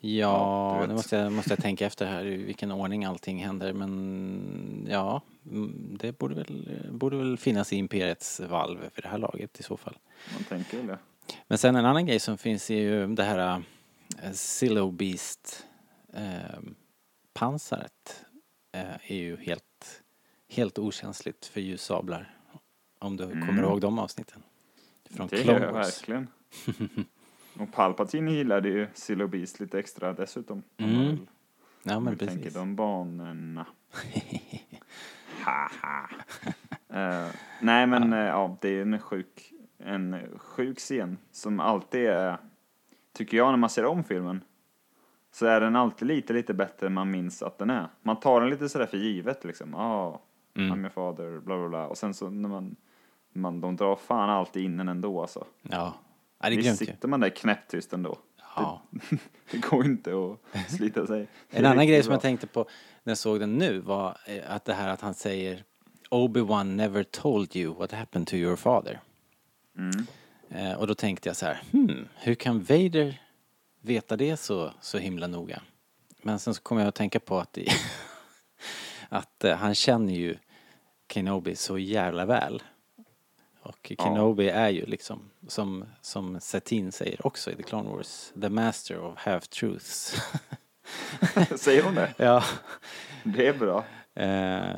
Ja, 0.00 0.84
nu 0.88 0.94
måste 0.94 1.16
jag, 1.16 1.32
måste 1.32 1.50
jag 1.50 1.58
tänka 1.58 1.86
efter 1.86 2.06
här 2.06 2.26
i 2.26 2.36
vilken 2.36 2.72
ordning 2.72 3.04
allting 3.04 3.44
händer 3.44 3.72
men 3.72 4.86
ja, 4.90 5.22
mm, 5.50 5.96
det 6.00 6.18
borde 6.18 6.34
väl, 6.34 6.68
borde 6.90 7.16
väl 7.16 7.38
finnas 7.38 7.72
i 7.72 7.76
Imperiets 7.76 8.40
valv 8.40 8.78
för 8.94 9.02
det 9.02 9.08
här 9.08 9.18
laget 9.18 9.60
i 9.60 9.62
så 9.62 9.76
fall. 9.76 9.98
Man 10.32 10.44
tänker 10.44 10.76
väl 10.76 10.86
det. 10.86 10.98
Men 11.46 11.58
sen 11.58 11.76
en 11.76 11.86
annan 11.86 12.06
grej 12.06 12.20
som 12.20 12.38
finns 12.38 12.70
är 12.70 12.80
ju 12.80 13.06
det 13.06 13.22
här 13.22 13.62
äh, 14.22 14.32
Silo 14.32 14.90
Beast 14.90 15.66
eh, 16.12 16.60
pansaret 17.32 18.24
eh, 18.72 19.12
är 19.12 19.16
ju 19.16 19.36
helt, 19.36 20.02
helt 20.48 20.78
okänsligt 20.78 21.46
för 21.46 21.60
ljussablar. 21.60 22.34
Om 22.98 23.16
du 23.16 23.26
kommer 23.30 23.62
ihåg 23.62 23.80
de 23.80 23.98
avsnitten. 23.98 24.42
Från 25.10 25.28
Mm. 25.28 25.46
det 25.46 25.52
gör 25.52 25.60
jag 25.60 25.72
verkligen. 25.72 26.28
Och 27.58 27.72
Palpatine 27.72 28.30
gillade 28.32 28.68
ju 28.68 28.86
Silo 28.94 29.28
Beast 29.28 29.60
lite 29.60 29.78
extra 29.78 30.12
dessutom. 30.12 30.62
Mm, 30.76 31.16
Ja 31.82 32.00
men 32.00 32.12
vi 32.12 32.18
tänker 32.18 32.36
precis. 32.36 32.54
de 32.54 32.76
banorna. 32.76 33.66
Haha. 35.44 36.08
Eh, 36.88 37.28
nej 37.60 37.86
men 37.86 38.12
eh, 38.12 38.18
ja, 38.18 38.56
det 38.60 38.68
är 38.68 38.82
en 38.82 38.98
sjuk, 39.00 39.52
en 39.78 40.16
sjuk 40.38 40.78
scen 40.78 41.18
som 41.32 41.60
alltid 41.60 42.06
är, 42.06 42.38
tycker 43.12 43.36
jag 43.36 43.50
när 43.50 43.56
man 43.56 43.70
ser 43.70 43.84
om 43.84 44.04
filmen, 44.04 44.40
så 45.30 45.46
är 45.46 45.60
den 45.60 45.76
alltid 45.76 46.08
lite, 46.08 46.32
lite 46.32 46.54
bättre 46.54 46.86
än 46.86 46.94
man 46.94 47.10
minns 47.10 47.42
att 47.42 47.58
den 47.58 47.70
är. 47.70 47.88
Man 48.02 48.20
tar 48.20 48.40
den 48.40 48.50
lite 48.50 48.68
sådär 48.68 48.86
för 48.86 48.96
givet 48.96 49.44
liksom. 49.44 49.70
Ja, 49.72 49.78
ah, 49.78 50.20
Mm. 50.54 50.72
I'm 50.72 50.80
your 50.80 50.90
father, 50.90 51.40
bla 51.40 51.56
bla 51.58 51.68
bla. 51.68 51.86
Och 51.86 51.98
sen 51.98 52.14
så 52.14 52.30
när 52.30 52.48
man, 52.48 52.76
man 53.32 53.60
de 53.60 53.76
drar 53.76 53.96
fan 53.96 54.30
alltid 54.30 54.64
in 54.64 54.76
den 54.76 54.88
ändå 54.88 55.20
alltså. 55.20 55.44
Ja, 55.62 55.94
ja 56.42 56.50
det 56.50 56.54
jag. 56.54 56.76
sitter 56.76 57.08
man 57.08 57.20
där 57.20 57.30
knäpptyst 57.30 57.92
ändå. 57.92 58.18
Ja. 58.56 58.82
Det 59.50 59.58
går 59.70 59.84
inte 59.86 60.10
att 60.10 60.70
slita 60.70 61.06
sig. 61.06 61.28
Det 61.50 61.56
är 61.56 61.60
En 61.60 61.66
annan 61.66 61.86
grej 61.86 62.02
som 62.02 62.08
bra. 62.08 62.14
jag 62.14 62.22
tänkte 62.22 62.46
på 62.46 62.60
när 63.04 63.10
jag 63.10 63.18
såg 63.18 63.40
den 63.40 63.58
nu 63.58 63.78
var 63.78 64.18
eh, 64.26 64.50
att 64.54 64.64
det 64.64 64.74
här 64.74 64.88
att 64.88 65.00
han 65.00 65.14
säger 65.14 65.64
Obi-Wan 66.10 66.64
never 66.76 67.02
told 67.02 67.56
you 67.56 67.74
what 67.74 67.92
happened 67.92 68.26
to 68.26 68.34
your 68.36 68.56
father. 68.56 69.00
Mm. 69.78 70.06
Eh, 70.50 70.78
och 70.78 70.86
då 70.86 70.94
tänkte 70.94 71.28
jag 71.28 71.36
så 71.36 71.46
här, 71.46 71.62
hmm, 71.72 72.08
hur 72.16 72.34
kan 72.34 72.58
Vader 72.62 73.22
veta 73.80 74.16
det 74.16 74.36
så, 74.36 74.72
så 74.80 74.98
himla 74.98 75.26
noga? 75.26 75.62
Men 76.22 76.38
sen 76.38 76.54
så 76.54 76.62
kom 76.62 76.78
jag 76.78 76.88
att 76.88 76.94
tänka 76.94 77.20
på 77.20 77.38
att, 77.38 77.58
i, 77.58 77.68
att 79.08 79.44
eh, 79.44 79.56
han 79.56 79.74
känner 79.74 80.12
ju 80.14 80.36
Kenobi 81.12 81.56
så 81.56 81.78
jävla 81.78 82.26
väl. 82.26 82.62
Och 83.68 83.92
Kenobi 83.98 84.48
är 84.48 84.68
ju 84.68 84.86
liksom, 84.86 85.30
som, 85.48 85.84
som 86.00 86.40
Satine 86.40 86.92
säger 86.92 87.26
också 87.26 87.50
i 87.50 87.54
The 87.54 87.62
Clone 87.62 87.90
Wars, 87.90 88.32
the 88.40 88.48
master 88.48 88.98
of 88.98 89.18
half-truths. 89.18 90.20
Säger 91.56 91.82
hon 91.82 91.94
det? 91.94 92.14
ja. 92.18 92.44
Det 93.24 93.46
är 93.46 93.58
bra. 93.58 93.84
Eh, 94.14 94.76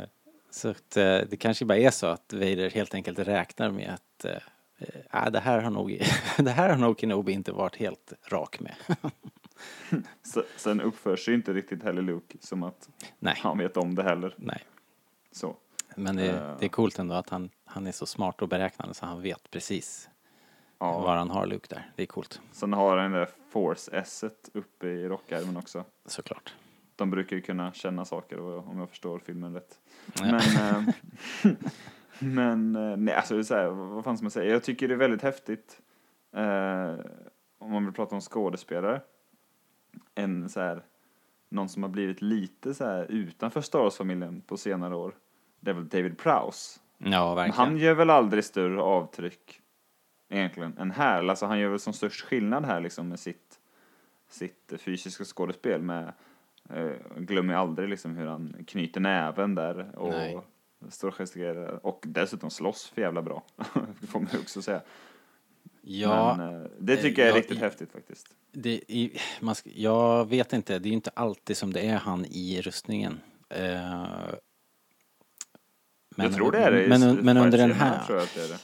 så 0.50 0.68
att 0.68 0.96
eh, 0.96 1.18
det 1.30 1.36
kanske 1.40 1.64
bara 1.64 1.78
är 1.78 1.90
så 1.90 2.06
att 2.06 2.32
Vader 2.32 2.70
helt 2.70 2.94
enkelt 2.94 3.18
räknar 3.18 3.70
med 3.70 3.94
att 3.94 4.24
eh, 4.24 5.22
eh, 5.24 5.30
det, 5.30 5.40
här 5.40 5.60
har 5.60 5.70
nog, 5.70 6.02
det 6.38 6.50
här 6.50 6.68
har 6.68 6.76
nog 6.76 7.00
Kenobi 7.00 7.32
inte 7.32 7.52
varit 7.52 7.76
helt 7.76 8.12
rak 8.28 8.60
med. 8.60 8.74
Sen 10.56 10.80
uppför 10.80 11.16
sig 11.16 11.34
inte 11.34 11.52
riktigt 11.52 11.82
heller 11.82 12.02
Luke 12.02 12.38
som 12.40 12.62
att 12.62 12.88
Nej, 13.18 13.38
han 13.38 13.58
vet 13.58 13.76
om 13.76 13.94
det 13.94 14.02
heller. 14.02 14.34
nej. 14.38 14.62
Så. 15.32 15.56
Men 15.96 16.16
det, 16.16 16.56
det 16.60 16.64
är 16.64 16.68
coolt 16.68 16.98
ändå 16.98 17.14
att 17.14 17.28
han, 17.28 17.50
han 17.70 17.86
är 17.86 17.92
så 17.92 18.06
smart 18.06 18.42
och 18.42 18.48
beräknande 18.48 18.94
så 18.94 19.06
han 19.06 19.22
vet 19.22 19.50
precis 19.50 20.10
Ja. 20.78 21.00
var 21.00 21.16
han 21.16 21.30
har 21.30 21.46
Luke 21.46 21.66
där. 21.74 21.90
Det 21.96 22.02
är 22.02 22.06
coolt, 22.06 22.40
Sen 22.52 22.72
har 22.72 22.96
den 22.96 23.12
där 23.12 23.28
Force-esset 23.52 24.50
uppe 24.54 24.86
i 24.86 25.08
rockärmen 25.08 25.56
också. 25.56 25.84
såklart. 26.06 26.54
De 26.96 27.10
brukar 27.10 27.36
ju 27.36 27.42
kunna 27.42 27.72
känna 27.72 28.04
saker 28.04 28.40
om 28.68 28.78
jag 28.78 28.88
förstår 28.88 29.18
filmen 29.18 29.54
rätt. 29.54 29.78
Ja. 30.18 30.24
Men, 30.24 30.38
eh, 31.44 31.52
men 32.18 32.76
eh, 32.76 32.96
nej, 32.96 33.14
alltså 33.14 33.36
det 33.36 33.44
så 33.44 33.54
här, 33.54 33.68
vad 33.68 34.04
fan 34.04 34.16
ska 34.16 34.24
man 34.24 34.30
säga? 34.30 34.52
Jag 34.52 34.62
tycker 34.64 34.88
det 34.88 34.94
är 34.94 34.98
väldigt 34.98 35.22
häftigt. 35.22 35.80
Eh, 36.32 36.94
om 37.58 37.70
man 37.72 37.84
vill 37.84 37.94
prata 37.94 38.14
om 38.14 38.20
skådespelare. 38.20 39.00
En 40.14 40.48
så 40.48 40.60
här, 40.60 40.82
någon 41.48 41.68
som 41.68 41.82
har 41.82 41.90
blivit 41.90 42.22
lite 42.22 42.74
så 42.74 42.84
här 42.84 43.04
utanför 43.04 43.60
Star 43.60 43.78
Wars-familjen 43.78 44.40
på 44.40 44.56
senare 44.56 44.96
år. 44.96 45.14
Det 45.60 45.70
är 45.70 45.74
väl 45.74 45.88
David 45.88 46.18
Prowse. 46.18 46.80
Ja, 47.04 47.26
Men 47.26 47.36
verkligen. 47.36 47.56
han 47.56 47.76
gör 47.78 47.94
väl 47.94 48.10
aldrig 48.10 48.44
större 48.44 48.80
avtryck 48.82 49.60
egentligen 50.28 50.78
än 50.78 50.90
här. 50.90 51.28
Alltså 51.28 51.46
han 51.46 51.58
gör 51.58 51.68
väl 51.70 51.78
som 51.80 51.92
störst 51.92 52.20
skillnad 52.20 52.64
här 52.64 52.80
liksom 52.80 53.08
med 53.08 53.20
sitt, 53.20 53.58
sitt 54.28 54.72
fysiska 54.78 55.24
skådespel 55.24 55.82
med 55.82 56.12
eh, 56.70 56.90
glömmer 57.16 57.54
aldrig 57.54 57.88
liksom 57.88 58.16
hur 58.16 58.26
han 58.26 58.56
knyter 58.66 59.00
näven 59.00 59.54
där 59.54 59.98
och 59.98 60.10
Nej. 60.10 60.40
står 60.88 61.08
och 61.08 61.14
gestikulerar 61.14 61.86
och 61.86 62.02
dessutom 62.06 62.50
slåss 62.50 62.86
för 62.94 63.02
jävla 63.02 63.22
bra. 63.22 63.42
Får 64.08 64.20
man 64.20 64.28
också 64.42 64.62
säga. 64.62 64.80
Ja, 65.82 66.34
Men 66.38 66.54
eh, 66.62 66.68
det 66.78 66.96
tycker 66.96 67.22
jag 67.22 67.28
är 67.28 67.32
jag- 67.34 67.38
riktigt 67.42 67.58
häftigt 67.58 67.92
faktiskt. 67.92 68.34
det, 68.52 68.70
i, 68.88 69.18
man 69.40 69.54
jag 69.64 70.28
vet 70.28 70.52
inte, 70.52 70.78
det 70.78 70.86
är 70.86 70.90
ju 70.90 70.94
inte 70.94 71.10
alltid 71.14 71.56
som 71.56 71.72
det 71.72 71.80
är 71.80 71.96
han 71.96 72.24
i 72.24 72.60
rustningen. 72.62 73.20
Eh, 76.20 76.26
jag 76.26 76.34
tror 76.34 76.52
det 76.52 76.58
är 76.58 76.70
det. 76.70 76.88
Men, 76.88 77.16
men 77.16 77.36
under 77.36 77.58
den 77.58 77.72
här, 77.72 78.00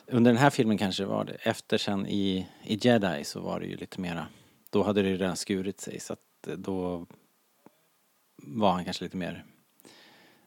det 0.06 0.12
under 0.16 0.30
den 0.32 0.38
här 0.40 0.50
filmen 0.50 0.78
kanske 0.78 1.02
det 1.02 1.06
var 1.06 1.24
det. 1.24 1.32
Efter 1.34 1.78
sen 1.78 2.06
i, 2.06 2.48
i 2.62 2.78
Jedi 2.82 3.24
så 3.24 3.40
var 3.40 3.60
det 3.60 3.66
ju 3.66 3.76
lite 3.76 4.00
mera, 4.00 4.26
då 4.70 4.82
hade 4.82 5.02
det 5.02 5.08
ju 5.08 5.16
redan 5.16 5.36
skurit 5.36 5.80
sig 5.80 6.00
så 6.00 6.12
att 6.12 6.46
eh, 6.48 6.54
då 6.54 7.06
var 8.42 8.72
han 8.72 8.84
kanske 8.84 9.04
lite 9.04 9.16
mer 9.16 9.44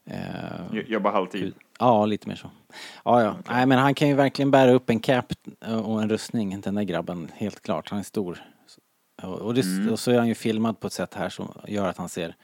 eh, 0.05 0.19
Jo- 0.71 0.83
Jobba 0.87 1.11
halvtid. 1.11 1.53
Ja, 1.79 2.05
lite 2.05 2.27
mer 2.27 2.35
så. 2.35 2.51
Ja, 3.05 3.23
ja. 3.23 3.35
Nej, 3.49 3.65
men 3.65 3.79
han 3.79 3.93
kan 3.95 4.07
ju 4.07 4.13
verkligen 4.13 4.51
bära 4.51 4.71
upp 4.71 4.89
en 4.89 4.99
cap 4.99 5.33
och 5.85 6.01
en 6.01 6.09
rustning, 6.09 6.61
den 6.61 6.75
där 6.75 6.83
grabben, 6.83 7.31
helt 7.35 7.61
klart. 7.61 7.89
Han 7.89 7.99
är 7.99 8.03
stor. 8.03 8.43
Och, 9.23 9.39
och, 9.41 9.53
det, 9.53 9.61
Mm. 9.61 9.89
och 9.91 9.99
så 9.99 10.11
är 10.11 10.17
han 10.17 10.27
ju 10.27 10.35
filmad 10.35 10.79
på 10.79 10.87
ett 10.87 10.93
sätt 10.93 11.13
här 11.13 11.29
som 11.29 11.51
gör 11.67 11.87
att 11.87 11.97
han 11.97 12.09
ser 12.09 12.35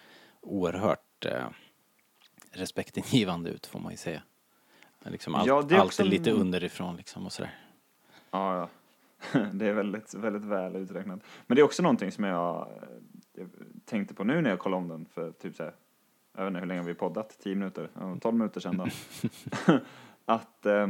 oerhört 0.41 1.25
eh, 1.25 1.45
respektingivande 2.51 3.50
ut, 3.50 3.65
får 3.65 3.79
man 3.79 3.91
ju 3.91 3.98
säga. 3.98 4.22
Liksom 5.12 5.35
allt, 5.35 5.47
Ja, 5.47 5.62
det 5.62 5.75
är 5.75 5.79
allt 5.79 5.88
också 5.88 6.01
är 6.01 6.07
lite 6.07 6.31
underifrån 6.31 6.95
liksom 6.95 7.25
och 7.25 7.31
sådär. 7.31 7.59
Ja, 8.31 8.57
ja. 8.57 8.69
Det 9.53 9.67
är 9.67 9.74
väldigt, 9.74 10.13
väldigt 10.13 10.45
väl 10.45 10.75
uträknat. 10.75 11.19
Men 11.47 11.55
det 11.55 11.62
är 11.62 11.63
också 11.63 11.83
någonting 11.83 12.12
som 12.12 12.24
jag, 12.24 12.67
eh, 12.67 12.89
jag 13.33 13.50
tänkte 13.85 14.13
på 14.13 14.24
nu 14.24 14.41
när 14.41 14.50
jag 14.50 14.59
kollade 14.59 14.83
om 14.83 14.88
den 14.88 15.05
för 15.05 15.31
typ 15.31 15.55
så 15.55 15.63
här, 15.63 15.74
jag 16.38 16.43
vet 16.43 16.47
inte 16.47 16.59
hur 16.59 16.67
länge 16.67 16.83
vi 16.83 16.93
poddat, 16.93 17.39
10 17.43 17.55
minuter, 17.55 17.89
Ja, 18.00 18.17
12 18.21 18.35
minuter 18.35 18.62
sedan 18.62 18.77
då. 18.77 18.88
att 20.25 20.65
eh, 20.65 20.89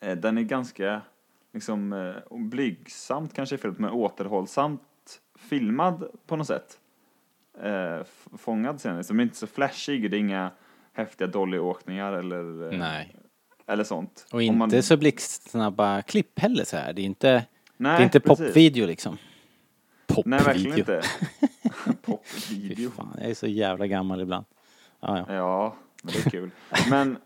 eh, 0.00 0.16
den 0.16 0.38
är 0.38 0.42
ganska 0.42 1.02
liksom 1.52 1.92
eh, 1.92 2.38
blygsamt 2.38 3.34
kanske 3.34 3.56
är 3.56 3.58
fel, 3.58 3.74
men 3.78 3.90
återhållsamt 3.90 4.82
filmad 5.38 6.08
på 6.26 6.36
något 6.36 6.46
sätt. 6.46 6.78
Eh, 7.62 8.00
fångad 8.36 8.80
sen, 8.80 9.04
så 9.04 9.12
den 9.12 9.20
är 9.20 9.24
inte 9.24 9.36
så 9.36 9.46
flashig, 9.46 10.10
det 10.10 10.16
är 10.16 10.20
inga 10.20 10.50
häftiga 10.98 11.28
dollyåkningar 11.28 12.12
eller, 12.12 12.72
eh, 12.72 12.78
Nej. 12.78 13.14
eller 13.66 13.84
sånt. 13.84 14.26
Och 14.32 14.42
inte 14.42 14.58
man- 14.58 14.82
så 14.82 14.96
blixtsnabba 14.96 16.02
klipp 16.02 16.38
heller 16.38 16.64
så 16.64 16.76
här. 16.76 16.92
Det 16.92 17.02
är 17.02 17.04
inte, 17.04 17.44
Nej, 17.76 17.96
det 17.96 18.02
är 18.02 18.04
inte 18.04 18.20
precis. 18.20 18.46
popvideo 18.46 18.86
liksom. 18.86 19.16
Nej, 20.24 20.38
verkligen 20.44 20.76
Popvideo. 20.76 20.96
inte. 20.96 21.08
Popvideo. 22.02 22.90
fan, 22.90 23.14
jag 23.20 23.30
är 23.30 23.34
så 23.34 23.46
jävla 23.46 23.86
gammal 23.86 24.20
ibland. 24.20 24.44
Ja, 25.00 25.18
ja. 25.28 25.34
Ja, 25.34 25.76
men 26.02 26.12
det 26.12 26.26
är 26.26 26.30
kul. 26.30 26.50
Men, 26.90 27.18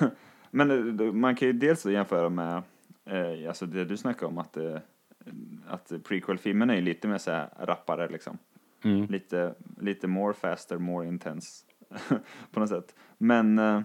men 0.50 1.00
eh, 1.00 1.12
man 1.12 1.36
kan 1.36 1.48
ju 1.48 1.52
dels 1.52 1.86
jämföra 1.86 2.28
med, 2.28 2.62
eh, 3.06 3.48
alltså 3.48 3.66
det 3.66 3.84
du 3.84 3.96
snackade 3.96 4.26
om 4.26 4.38
att, 4.38 4.56
eh, 4.56 4.76
att 5.68 5.92
prequel-filmen 6.08 6.70
är 6.70 6.80
lite 6.82 7.08
mer 7.08 7.18
så 7.18 7.30
här 7.30 7.48
rappare 7.58 8.08
liksom. 8.08 8.38
Mm. 8.84 9.06
Lite, 9.06 9.54
lite 9.80 10.06
more 10.06 10.34
faster, 10.34 10.78
more 10.78 11.06
intense 11.08 11.64
på 12.50 12.60
något 12.60 12.68
sätt. 12.68 12.94
Men 13.18 13.58
eh, 13.58 13.82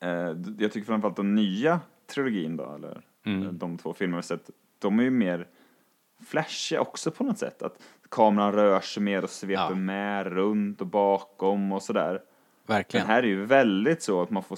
eh, 0.00 0.36
jag 0.58 0.72
tycker 0.72 0.84
framförallt 0.86 1.16
den 1.16 1.34
nya 1.34 1.80
trilogin 2.06 2.56
då, 2.56 2.74
eller 2.74 3.00
Mm. 3.24 3.42
eh, 3.46 3.52
de 3.52 3.78
två 3.78 3.92
filmer 3.94 4.16
vi 4.16 4.22
sett, 4.22 4.50
de 4.78 4.98
är 4.98 5.02
ju 5.02 5.10
mer 5.10 5.48
flashiga 6.26 6.80
också 6.80 7.10
på 7.10 7.24
något 7.24 7.38
sätt. 7.38 7.62
Att 7.62 7.82
kameran 8.10 8.52
rör 8.52 8.80
sig 8.80 9.02
mer 9.02 9.22
och 9.24 9.30
sveper 9.30 9.62
Ja. 9.70 9.74
med 9.74 10.26
runt 10.26 10.80
och 10.80 10.86
bakom 10.86 11.72
och 11.72 11.82
sådär. 11.82 12.10
Den 12.12 12.20
Verkligen. 12.76 13.06
här 13.06 13.22
är 13.22 13.26
ju 13.26 13.44
väldigt 13.44 14.02
så 14.02 14.22
att 14.22 14.30
man 14.30 14.42
får 14.42 14.56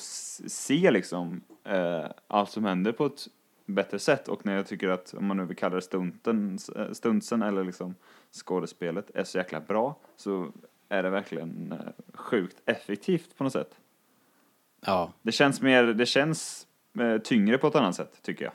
se 0.48 0.90
liksom 0.90 1.40
eh, 1.64 2.04
allt 2.26 2.50
som 2.50 2.64
händer 2.64 2.92
på 2.92 3.06
ett 3.06 3.26
bättre 3.66 3.98
sätt 3.98 4.28
och 4.28 4.46
när 4.46 4.56
jag 4.56 4.66
tycker 4.66 4.88
att, 4.88 5.14
om 5.14 5.26
man 5.26 5.36
nu 5.36 5.44
vill 5.44 5.56
kalla 5.56 5.74
det 5.74 5.82
stunten, 5.82 6.58
eh, 6.76 6.92
stuntsen 6.92 7.42
eller 7.42 7.64
liksom 7.64 7.94
skådespelet 8.32 9.10
är 9.14 9.24
så 9.24 9.38
jäkla 9.38 9.60
bra 9.60 9.96
så 10.16 10.52
är 10.92 11.02
det 11.02 11.10
verkligen 11.10 11.72
eh, 11.72 11.78
sjukt 12.14 12.56
effektivt 12.66 13.36
på 13.36 13.44
något 13.44 13.52
sätt. 13.52 13.74
Ja. 14.86 15.12
Det 15.22 15.32
känns 15.32 15.60
mer, 15.60 15.82
det 15.82 16.06
känns 16.06 16.66
eh, 17.00 17.18
tyngre 17.18 17.58
på 17.58 17.66
ett 17.66 17.74
annat 17.74 17.94
sätt 17.94 18.18
tycker 18.22 18.44
jag. 18.44 18.52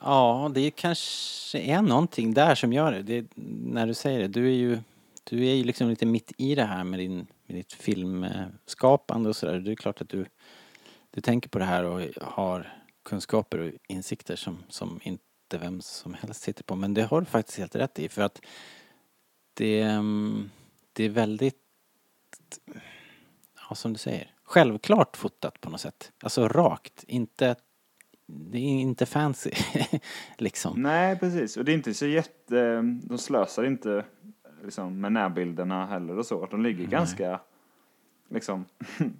Ja, 0.00 0.50
det 0.54 0.70
kanske 0.70 1.58
är 1.58 1.82
någonting 1.82 2.34
där 2.34 2.54
som 2.54 2.72
gör 2.72 2.92
det. 2.92 3.02
det. 3.02 3.26
När 3.64 3.86
du 3.86 3.94
säger 3.94 4.20
det, 4.20 4.28
du 4.28 4.46
är 4.46 4.54
ju, 4.54 4.78
du 5.24 5.46
är 5.46 5.54
ju 5.54 5.64
liksom 5.64 5.88
lite 5.88 6.06
mitt 6.06 6.32
i 6.38 6.54
det 6.54 6.64
här 6.64 6.84
med, 6.84 6.98
din, 6.98 7.26
med 7.46 7.56
ditt 7.56 7.72
filmskapande 7.72 9.28
och 9.28 9.36
sådär. 9.36 9.58
Det 9.58 9.72
är 9.72 9.76
klart 9.76 10.00
att 10.00 10.08
du, 10.08 10.26
du 11.10 11.20
tänker 11.20 11.48
på 11.48 11.58
det 11.58 11.64
här 11.64 11.84
och 11.84 12.00
har 12.22 12.72
kunskaper 13.04 13.58
och 13.58 13.70
insikter 13.88 14.36
som, 14.36 14.58
som 14.68 15.00
inte 15.02 15.20
vem 15.60 15.80
som 15.80 16.14
helst 16.14 16.42
sitter 16.42 16.64
på. 16.64 16.76
Men 16.76 16.94
det 16.94 17.02
har 17.02 17.20
du 17.20 17.26
faktiskt 17.26 17.58
helt 17.58 17.76
rätt 17.76 17.98
i 17.98 18.08
för 18.08 18.22
att 18.22 18.40
det, 19.54 19.80
mm, 19.80 20.50
det 20.92 21.04
är 21.04 21.08
väldigt, 21.08 21.63
ja 23.68 23.74
som 23.74 23.92
du 23.92 23.98
säger, 23.98 24.30
självklart 24.44 25.16
fotat 25.16 25.60
på 25.60 25.70
något 25.70 25.80
sätt. 25.80 26.12
Alltså 26.22 26.48
rakt, 26.48 27.04
inte 27.06 27.56
det 28.26 28.58
är 28.58 28.80
inte 28.80 29.06
fancy 29.06 29.50
liksom. 30.38 30.82
Nej, 30.82 31.18
precis. 31.18 31.56
Och 31.56 31.64
det 31.64 31.72
är 31.72 31.74
inte 31.74 31.94
så 31.94 32.06
jätte... 32.06 32.82
De 32.82 33.18
slösar 33.18 33.64
inte 33.64 34.04
liksom, 34.64 35.00
med 35.00 35.12
närbilderna 35.12 35.86
heller 35.86 36.18
och 36.18 36.26
så. 36.26 36.46
De 36.46 36.62
ligger 36.62 36.86
ganska 36.86 37.40
liksom 38.28 38.64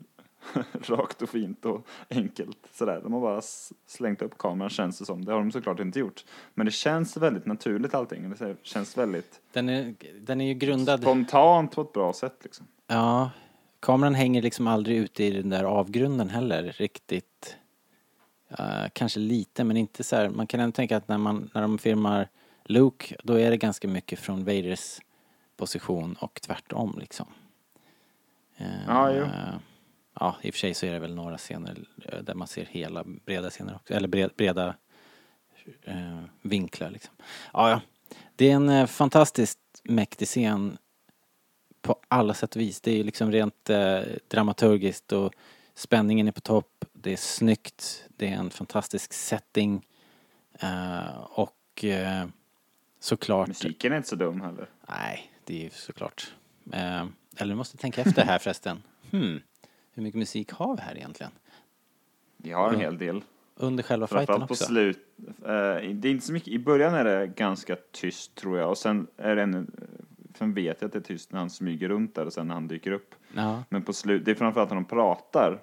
rakt 0.82 1.22
och 1.22 1.28
fint 1.28 1.64
och 1.64 1.86
enkelt 2.10 2.58
sådär. 2.72 3.00
De 3.02 3.12
har 3.12 3.20
bara 3.20 3.42
slängt 3.86 4.22
upp 4.22 4.38
kameran 4.38 4.70
känns 4.70 4.98
det 4.98 5.04
som. 5.04 5.24
Det 5.24 5.32
har 5.32 5.38
de 5.38 5.52
såklart 5.52 5.80
inte 5.80 5.98
gjort. 5.98 6.24
Men 6.54 6.66
det 6.66 6.72
känns 6.72 7.16
väldigt 7.16 7.46
naturligt 7.46 7.94
allting. 7.94 8.30
Det 8.30 8.56
känns 8.62 8.98
väldigt 8.98 9.40
Den 9.52 9.68
är, 9.68 9.94
den 10.20 10.40
är 10.40 10.46
ju 10.46 10.54
grundad, 10.54 11.00
spontant 11.00 11.74
på 11.74 11.80
ett 11.80 11.92
bra 11.92 12.12
sätt 12.12 12.36
liksom. 12.42 12.66
ja, 12.86 13.30
kameran 13.80 14.14
hänger 14.14 14.42
liksom 14.42 14.66
aldrig 14.66 14.96
ute 14.96 15.24
i 15.24 15.30
den 15.30 15.48
där 15.48 15.64
avgrunden 15.64 16.28
heller 16.28 16.62
riktigt. 16.62 17.56
Uh, 18.60 18.88
kanske 18.92 19.20
lite 19.20 19.64
men 19.64 19.76
inte 19.76 20.04
så 20.04 20.16
här. 20.16 20.28
man 20.28 20.46
kan 20.46 20.60
ändå 20.60 20.72
tänka 20.72 20.96
att 20.96 21.08
när 21.08 21.18
man, 21.18 21.50
när 21.54 21.62
de 21.62 21.78
filmar 21.78 22.28
Luke 22.64 23.16
då 23.22 23.34
är 23.34 23.50
det 23.50 23.56
ganska 23.56 23.88
mycket 23.88 24.18
från 24.18 24.44
Vaders 24.44 25.00
position 25.56 26.16
och 26.20 26.40
tvärtom 26.42 26.96
liksom. 27.00 27.26
Eh, 28.56 28.66
Ja, 28.86 29.12
jo. 29.12 29.26
Ja, 30.20 30.36
i 30.42 30.50
och 30.50 30.54
för 30.54 30.58
sig 30.58 30.74
så 30.74 30.86
är 30.86 30.92
det 30.92 30.98
väl 30.98 31.14
några 31.14 31.38
scener 31.38 31.78
eh, 32.04 32.18
där 32.18 32.34
man 32.34 32.48
ser 32.48 32.64
hela 32.64 33.04
breda 33.04 33.50
scener 33.50 33.74
också, 33.74 33.94
eller 33.94 34.08
breda, 34.08 34.30
breda 34.36 34.74
eh, 35.82 36.22
vinklar 36.42 36.90
liksom. 36.90 37.14
Ja, 37.52 37.70
ja. 37.70 37.80
Det 38.36 38.50
är 38.50 38.54
en 38.54 38.68
eh, 38.68 38.86
fantastiskt 38.86 39.58
mäktig 39.82 40.28
scen 40.28 40.78
på 41.82 41.96
alla 42.08 42.34
sätt 42.34 42.56
och 42.56 42.60
vis. 42.60 42.80
Det 42.80 43.00
är 43.00 43.04
liksom 43.04 43.32
rent 43.32 43.70
eh, 43.70 44.00
dramaturgiskt 44.28 45.12
och 45.12 45.32
spänningen 45.74 46.28
är 46.28 46.32
på 46.32 46.40
topp. 46.40 46.84
Det 46.92 47.12
är 47.12 47.16
snyggt. 47.16 48.04
Det 48.16 48.28
är 48.28 48.32
en 48.32 48.50
fantastisk 48.50 49.12
setting. 49.12 49.86
Eh, 50.58 51.16
och 51.16 51.84
eh, 51.84 52.26
såklart... 53.00 53.48
Musiken 53.48 53.92
är 53.92 53.96
inte 53.96 54.08
så 54.08 54.16
dum 54.16 54.40
heller. 54.40 54.68
Nej, 54.88 55.32
det 55.44 55.58
är 55.58 55.64
ju 55.64 55.70
såklart. 55.70 56.34
Eh, 56.72 57.06
eller 57.36 57.52
du 57.52 57.54
måste 57.54 57.76
tänka 57.76 58.00
efter 58.00 58.24
här 58.24 58.38
förresten. 58.42 58.82
Hmm, 59.10 59.40
hur 59.94 60.02
mycket 60.02 60.18
musik 60.18 60.52
har 60.52 60.76
vi 60.76 60.82
här 60.82 60.96
egentligen? 60.96 61.32
Vi 62.36 62.52
har 62.52 62.72
en 62.72 62.80
hel 62.80 62.98
del. 62.98 63.24
Under 63.56 63.82
själva 63.82 64.06
fighten 64.06 64.26
Framförallt 64.26 64.48
på 64.48 64.52
också? 64.52 64.64
slut. 64.64 64.98
Eh, 65.26 65.94
det 65.94 66.08
är 66.08 66.10
inte 66.10 66.26
så 66.26 66.32
mycket, 66.32 66.48
i 66.48 66.58
början 66.58 66.94
är 66.94 67.04
det 67.04 67.26
ganska 67.26 67.76
tyst 67.92 68.34
tror 68.34 68.58
jag 68.58 68.70
och 68.70 68.78
sen 68.78 69.06
är 69.16 69.36
det 69.36 69.42
ännu, 69.42 69.66
sen 70.38 70.54
vet 70.54 70.80
jag 70.80 70.86
att 70.86 70.92
det 70.92 70.98
är 70.98 71.02
tyst 71.02 71.32
när 71.32 71.38
han 71.38 71.50
smyger 71.50 71.88
runt 71.88 72.14
där 72.14 72.26
och 72.26 72.32
sen 72.32 72.48
när 72.48 72.54
han 72.54 72.68
dyker 72.68 72.92
upp. 72.92 73.14
Ja. 73.34 73.64
Men 73.68 73.82
på 73.82 73.92
slut, 73.92 74.24
det 74.24 74.30
är 74.30 74.34
framförallt 74.34 74.70
när 74.70 74.74
de 74.74 74.84
pratar. 74.84 75.60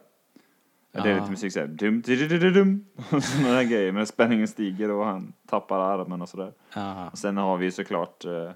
Det 0.91 0.99
är 0.99 1.19
lite 1.19 1.31
musik 1.31 1.53
såhär, 1.53 1.67
dum, 1.67 2.01
dum, 2.01 2.27
dum, 2.27 2.39
dum, 2.39 2.53
dum, 2.53 2.85
och 3.11 3.23
sådana 3.23 3.55
där 3.55 3.63
grejer. 3.63 3.91
Men 3.91 4.07
spänningen 4.07 4.47
stiger 4.47 4.91
och 4.91 5.05
han 5.05 5.33
tappar 5.47 5.79
armen 5.79 6.21
och 6.21 6.29
sådär. 6.29 6.53
Ja. 6.75 7.09
Och 7.09 7.17
sen 7.17 7.37
har 7.37 7.57
vi 7.57 7.71
såklart 7.71 8.25
eh, 8.25 8.51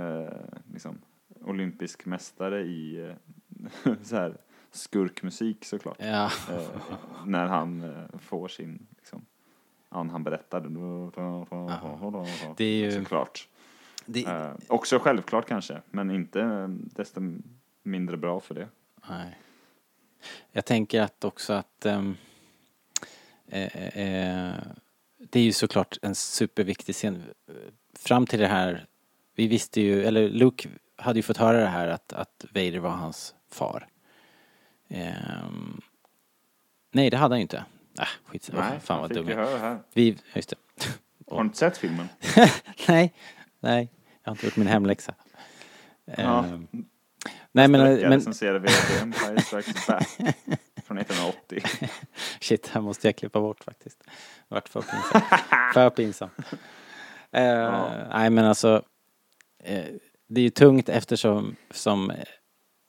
eh, 0.00 0.32
liksom, 0.72 0.98
olympisk 1.40 2.06
mästare 2.06 2.60
i 2.60 3.08
eh, 3.86 3.92
så 4.02 4.16
här 4.16 4.36
skurkmusik 4.74 5.64
såklart. 5.64 5.96
Ja. 6.00 6.24
Eh, 6.50 6.68
när 7.26 7.46
han 7.46 7.82
eh, 7.82 8.18
får 8.18 8.48
sin, 8.48 8.86
liksom, 8.96 9.24
när 9.90 10.04
han 10.04 10.24
berättar. 10.24 10.60
Det 12.56 12.64
är 12.64 12.76
ju- 12.84 12.92
Såklart. 12.92 13.48
Det, 14.06 14.24
Eh, 14.26 14.52
också 14.68 14.98
självklart 14.98 15.46
kanske, 15.48 15.80
men 15.90 16.10
inte 16.10 16.66
desto 16.68 17.20
mindre 17.82 18.16
bra 18.16 18.40
för 18.40 18.54
det. 18.54 18.68
Nej. 19.08 19.38
Jag 20.52 20.64
tänker 20.64 21.00
att 21.02 21.24
också 21.24 21.52
att 21.52 21.86
eh, 21.86 22.02
det 25.18 25.38
är 25.40 25.42
ju 25.44 25.52
såklart 25.52 25.98
en 26.02 26.14
superviktig 26.14 26.94
scen. 26.94 27.22
Fram 27.98 28.26
till 28.26 28.38
det 28.40 28.46
här, 28.46 28.86
vi 29.34 29.46
visste 29.48 29.80
ju, 29.80 30.04
eller 30.04 30.28
Luke 30.28 30.68
hade 30.96 31.18
ju 31.18 31.22
fått 31.22 31.36
höra 31.36 31.58
det 31.60 31.66
här 31.66 31.88
att, 31.88 32.12
att 32.12 32.44
Vader 32.54 32.78
var 32.78 32.90
hans 32.90 33.34
far. 33.50 33.88
Ehm, 34.94 35.80
nej, 36.92 37.10
det 37.10 37.16
hade 37.16 37.32
han 37.32 37.38
ju 37.38 37.42
inte. 37.42 37.64
Äh, 38.00 38.06
skit, 38.24 38.50
Nej, 38.52 38.80
fan 38.80 39.00
vad 39.00 39.14
dum 39.14 39.28
jag. 39.28 39.78
Vi, 39.94 40.18
just 40.34 40.48
det. 40.50 40.56
Har 41.30 41.38
du 41.38 41.44
inte 41.44 41.58
sett 41.58 41.78
filmen? 41.78 42.08
nej, 42.88 43.14
nej, 43.60 43.88
jag 44.22 44.30
har 44.30 44.34
inte 44.34 44.46
gjort 44.46 44.56
min 44.56 44.66
hemläxa. 44.66 45.14
Ja. 46.04 46.44
Ehm, 46.44 46.68
nej 47.52 47.68
men, 47.68 47.80
Sträckare 47.80 48.08
men 48.08 48.20
som 48.20 48.34
ser 48.34 48.52
det 48.52 48.58
vid 48.58 48.70
Empire 49.02 49.40
Strikes 49.40 49.86
Back 49.86 50.08
från 50.08 50.32
från 50.84 50.98
1980. 50.98 51.62
Shit, 52.40 52.68
här 52.68 52.80
måste 52.80 53.08
jag 53.08 53.16
klippa 53.16 53.40
bort 53.40 53.64
faktiskt. 53.64 54.04
Vart 54.48 54.68
för 54.68 54.82
pinsamt. 54.82 55.24
för 55.74 55.90
pinsamt. 55.90 56.32
Eh, 57.32 58.08
Nej 58.10 58.30
men 58.30 58.44
alltså, 58.44 58.82
eh, 59.64 59.84
det 60.28 60.40
är 60.40 60.44
ju 60.44 60.50
tungt 60.50 60.88
eftersom 60.88 61.56
som 61.70 62.10
eh, 62.10 62.16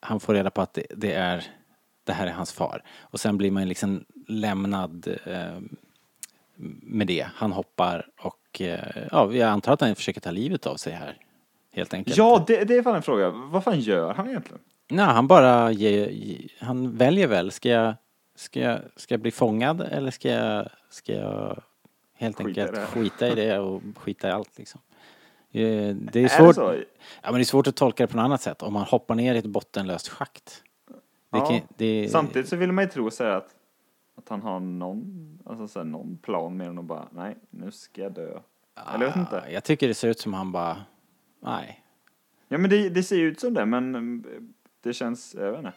han 0.02 0.20
får 0.20 0.34
reda 0.34 0.50
på 0.50 0.62
att 0.62 0.74
det, 0.74 0.86
det 0.96 1.14
är, 1.14 1.44
det 2.06 2.14
här 2.14 2.28
är 2.28 2.32
hans 2.32 2.54
far. 2.54 2.84
Och 3.02 3.20
sen 3.20 3.38
blir 3.38 3.52
man 3.52 3.68
liksom 3.68 4.06
lämnad 4.28 5.08
eh, 5.26 5.60
med 6.82 7.08
det. 7.08 7.28
Han 7.36 7.52
hoppar 7.52 8.08
och 8.20 8.62
eh, 8.62 8.80
ja, 9.12 9.32
jag 9.34 9.50
antar 9.50 9.74
att 9.74 9.82
han 9.82 9.96
försöker 9.96 10.22
ta 10.22 10.32
livet 10.32 10.68
av 10.68 10.76
sig 10.76 10.94
här. 10.94 11.18
Helt 11.74 11.94
enkelt. 11.94 12.18
Ja, 12.18 12.44
det, 12.48 12.64
det 12.64 12.78
är 12.78 12.84
fan 12.84 12.96
en 12.96 13.02
fråga. 13.02 13.30
Vad 13.30 13.64
fan 13.64 13.80
gör 13.80 14.14
han 14.14 14.28
egentligen? 14.30 14.60
Nej, 14.88 15.06
han 15.06 15.28
bara 15.28 15.72
ge, 15.72 16.10
ge, 16.12 16.48
han 16.60 16.98
väljer 16.98 17.28
väl. 17.28 17.52
Ska 17.52 17.70
jag, 17.70 17.94
ska 18.36 18.60
jag, 18.60 18.80
ska 18.96 19.14
jag 19.14 19.22
bli 19.22 19.32
fångad 19.32 19.82
eller 19.82 20.12
ska 20.12 20.30
jag, 20.30 20.70
ska 20.90 21.14
jag 21.14 21.62
helt 22.18 22.38
Skita 22.38 22.50
i 22.50 22.64
enkelt 22.64 22.76
det. 22.76 22.86
skita 22.86 23.28
i 23.28 23.36
det 23.36 23.60
och 23.60 23.82
skita 23.98 24.28
i 24.28 24.32
allt 24.32 24.58
liksom. 24.58 24.82
Eh, 25.52 25.62
Det 25.62 26.16
är 26.16 26.18
Är 26.18 26.24
det 26.24 26.30
svårt, 26.30 26.58
ja, 26.58 26.74
men 27.24 27.34
det 27.34 27.40
är 27.42 27.44
svårt 27.44 27.68
att 27.68 27.76
tolka 27.76 28.04
det 28.04 28.08
på 28.08 28.18
något 28.18 28.24
annat 28.24 28.42
sätt. 28.42 28.62
Om 28.62 28.74
man 28.74 28.84
hoppar 28.84 29.16
ner 29.16 29.36
i 29.36 29.38
ett 29.38 29.46
bottenlöst 29.46 30.08
schakt. 30.08 30.62
Det 31.36 31.40
Ja. 31.40 31.60
kan, 31.60 31.68
det, 31.78 32.10
Samtidigt 32.12 32.50
så 32.50 32.56
vill 32.56 32.72
man 32.72 32.84
ju 32.84 32.90
tro 32.90 33.12
så 33.12 33.24
att, 33.24 33.56
att 34.18 34.30
han 34.30 34.42
har 34.42 34.60
någon, 34.60 35.40
alltså 35.46 35.68
så 35.68 35.80
här, 35.80 35.86
någon 35.86 36.18
plan 36.18 36.58
med 36.58 36.68
honom 36.68 36.78
och 36.78 36.86
bara, 36.88 37.08
nej, 37.12 37.36
nu 37.50 37.72
ska 37.72 38.02
jag 38.02 38.14
dö. 38.14 38.40
Eller 38.94 39.06
jag 39.06 39.08
vet 39.08 39.16
inte. 39.16 39.42
Ah, 39.42 39.50
Jag 39.50 39.64
tycker 39.64 39.88
det 39.88 39.94
ser 39.94 40.08
ut 40.08 40.20
som 40.20 40.34
han 40.34 40.52
bara, 40.52 40.78
nej. 41.40 41.82
Ja 42.48 42.58
men 42.58 42.70
det, 42.70 42.90
det 42.90 43.04
ser 43.04 43.16
ju 43.16 43.28
ut 43.28 43.40
som 43.40 43.54
det, 43.54 43.66
men 43.66 43.96
mm, 43.96 44.54
det 44.84 44.94
känns, 44.94 45.36
jag 45.40 45.52
vet 45.52 45.60
inte. 45.60 45.74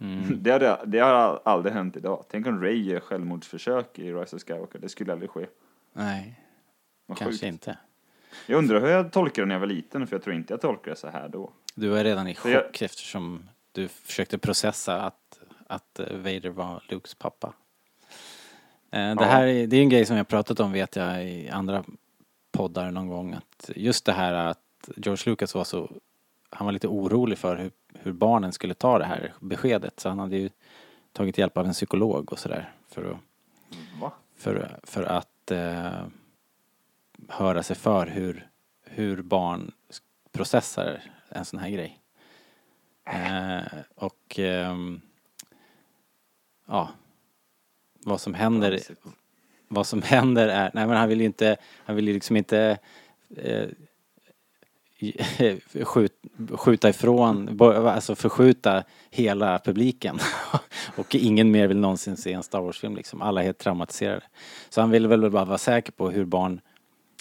Mm. 0.00 0.22
Det, 0.42 0.50
hade, 0.52 0.78
det 0.86 0.98
har 0.98 1.40
aldrig 1.44 1.74
hänt 1.74 1.96
idag. 1.96 2.24
Tänk 2.30 2.46
om 2.46 2.60
Ray 2.62 2.82
gör 2.82 3.00
självmordsförsök 3.00 3.98
i 3.98 4.12
Rise 4.12 4.36
of 4.36 4.42
Skywalker. 4.42 4.78
Det 4.78 4.88
skulle 4.88 5.12
aldrig 5.12 5.30
ske. 5.30 5.46
Nej, 5.92 6.40
Vad 7.06 7.18
kanske 7.18 7.32
sjukt. 7.32 7.42
inte. 7.52 7.78
Jag 8.46 8.58
undrar 8.58 8.80
hur 8.80 8.88
jag 8.88 9.12
tolkade 9.12 9.42
det 9.42 9.46
när 9.48 9.54
jag 9.54 9.60
var 9.60 9.66
liten, 9.66 10.06
för 10.06 10.16
jag 10.16 10.22
tror 10.22 10.36
inte 10.36 10.52
jag 10.52 10.60
tolkade 10.60 10.90
det 10.90 10.96
så 10.96 11.08
här 11.08 11.28
då. 11.28 11.52
Du 11.74 11.88
var 11.88 12.04
redan 12.04 12.28
i 12.28 12.34
Så 12.34 12.48
jag- 12.48 12.62
chock 12.64 12.82
eftersom 12.82 13.48
du 13.72 13.88
försökte 13.88 14.38
processa 14.38 15.02
att, 15.02 15.40
att 15.66 15.98
eh, 16.00 16.16
Vader 16.16 16.48
var 16.48 16.82
Lukes 16.88 17.14
pappa. 17.14 17.52
Eh, 18.90 19.14
Det 19.14 19.24
här 19.24 19.46
är, 19.46 19.66
det 19.66 19.76
är 19.76 19.82
en 19.82 19.88
grej 19.88 20.06
som 20.06 20.16
jag 20.16 20.28
pratat 20.28 20.60
om 20.60 20.72
vet 20.72 20.96
jag 20.96 21.28
i 21.28 21.48
andra 21.48 21.84
poddar 22.52 22.90
någon 22.90 23.08
gång 23.08 23.32
att 23.32 23.70
just 23.76 24.04
det 24.04 24.12
här 24.12 24.32
att 24.32 24.58
George 24.96 25.30
Lucas 25.30 25.54
var 25.54 25.64
så, 25.64 25.90
han 26.50 26.64
var 26.64 26.72
lite 26.72 26.88
orolig 26.88 27.38
för 27.38 27.56
hur, 27.56 27.70
hur 27.94 28.12
barnen 28.12 28.52
skulle 28.52 28.74
ta 28.74 28.98
det 28.98 29.04
här 29.04 29.32
beskedet 29.40 30.00
så 30.00 30.08
han 30.08 30.18
hade 30.18 30.36
ju 30.36 30.50
tagit 31.12 31.38
hjälp 31.38 31.56
av 31.56 31.66
en 31.66 31.72
psykolog 31.72 32.32
och 32.32 32.38
sådär 32.38 32.72
för 32.88 33.10
att 33.10 33.16
Va? 34.00 34.12
för, 34.36 34.78
för 34.82 35.02
att 35.02 35.50
eh, 35.50 36.06
höra 37.28 37.62
sig 37.62 37.76
för 37.76 38.06
hur, 38.06 38.48
hur 38.84 39.22
barn 39.22 39.72
processar 40.32 41.02
en 41.28 41.44
sån 41.44 41.58
här 41.60 41.70
grej. 41.70 42.01
Eh, 43.04 43.62
och 43.94 44.38
ehm, 44.38 45.00
ja, 46.66 46.90
vad 48.04 48.20
som 48.20 48.34
händer, 48.34 48.80
vad 49.68 49.86
som 49.86 50.02
händer 50.02 50.48
är, 50.48 50.70
nej 50.74 50.86
men 50.86 50.96
han 50.96 51.08
vill 51.08 51.20
ju 51.20 51.26
inte, 51.26 51.56
han 51.84 51.96
vill 51.96 52.08
ju 52.08 52.14
liksom 52.14 52.36
inte 52.36 52.78
eh, 53.36 53.68
skjut, 55.84 56.12
skjuta 56.50 56.88
ifrån, 56.88 57.60
alltså 57.60 58.14
förskjuta 58.14 58.84
hela 59.10 59.58
publiken. 59.58 60.18
och 60.96 61.14
ingen 61.14 61.50
mer 61.50 61.66
vill 61.66 61.80
någonsin 61.80 62.16
se 62.16 62.32
en 62.32 62.42
Star 62.42 62.60
Wars-film 62.60 62.96
liksom. 62.96 63.22
Alla 63.22 63.40
är 63.40 63.44
helt 63.44 63.58
traumatiserade. 63.58 64.22
Så 64.68 64.80
han 64.80 64.90
ville 64.90 65.08
väl 65.08 65.30
bara 65.30 65.44
vara 65.44 65.58
säker 65.58 65.92
på 65.92 66.10
hur 66.10 66.24
barn 66.24 66.60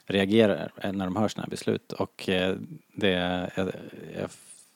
reagerar 0.06 0.72
när 0.94 1.06
de 1.06 1.15
hör 1.15 1.28
sådana 1.28 1.46
här 1.46 1.50
beslut. 1.50 1.94
Och 1.94 2.30
eh, 2.30 2.56
det, 2.94 3.10
jag, 3.56 3.72
jag 4.15 4.30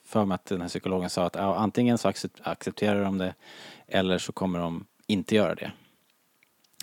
för 0.06 0.26
mig 0.26 0.36
att 0.36 0.46
den 0.46 0.62
här 0.62 0.68
psykologen 0.68 1.10
sa 1.10 1.26
att 1.26 1.36
ja, 1.36 1.56
antingen 1.56 1.98
så 1.98 2.10
accep- 2.10 2.42
accepterar 2.44 3.04
de 3.04 3.18
det 3.18 3.34
eller 3.88 4.18
så 4.18 4.32
kommer 4.32 4.60
de 4.60 4.86
inte 5.08 5.36
göra 5.36 5.56
det. 5.56 5.72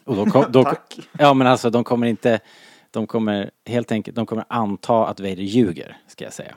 Och 0.05 0.17
då, 0.17 0.27
kom, 0.27 0.45
då, 0.53 0.65
Tack. 0.65 0.99
Ja 1.19 1.35
men 1.35 1.47
alltså 1.47 1.71
de 1.71 1.85
kommer 1.85 2.07
inte, 2.07 2.41
de 2.91 3.07
kommer 3.07 3.51
helt 3.67 3.93
enkelt, 3.93 4.17
de 4.17 4.27
kommer 4.27 4.45
anta 4.49 5.07
att 5.07 5.21
Vader 5.21 5.37
ljuger, 5.43 5.97
ska 6.07 6.25
jag 6.25 6.33
säga. 6.33 6.57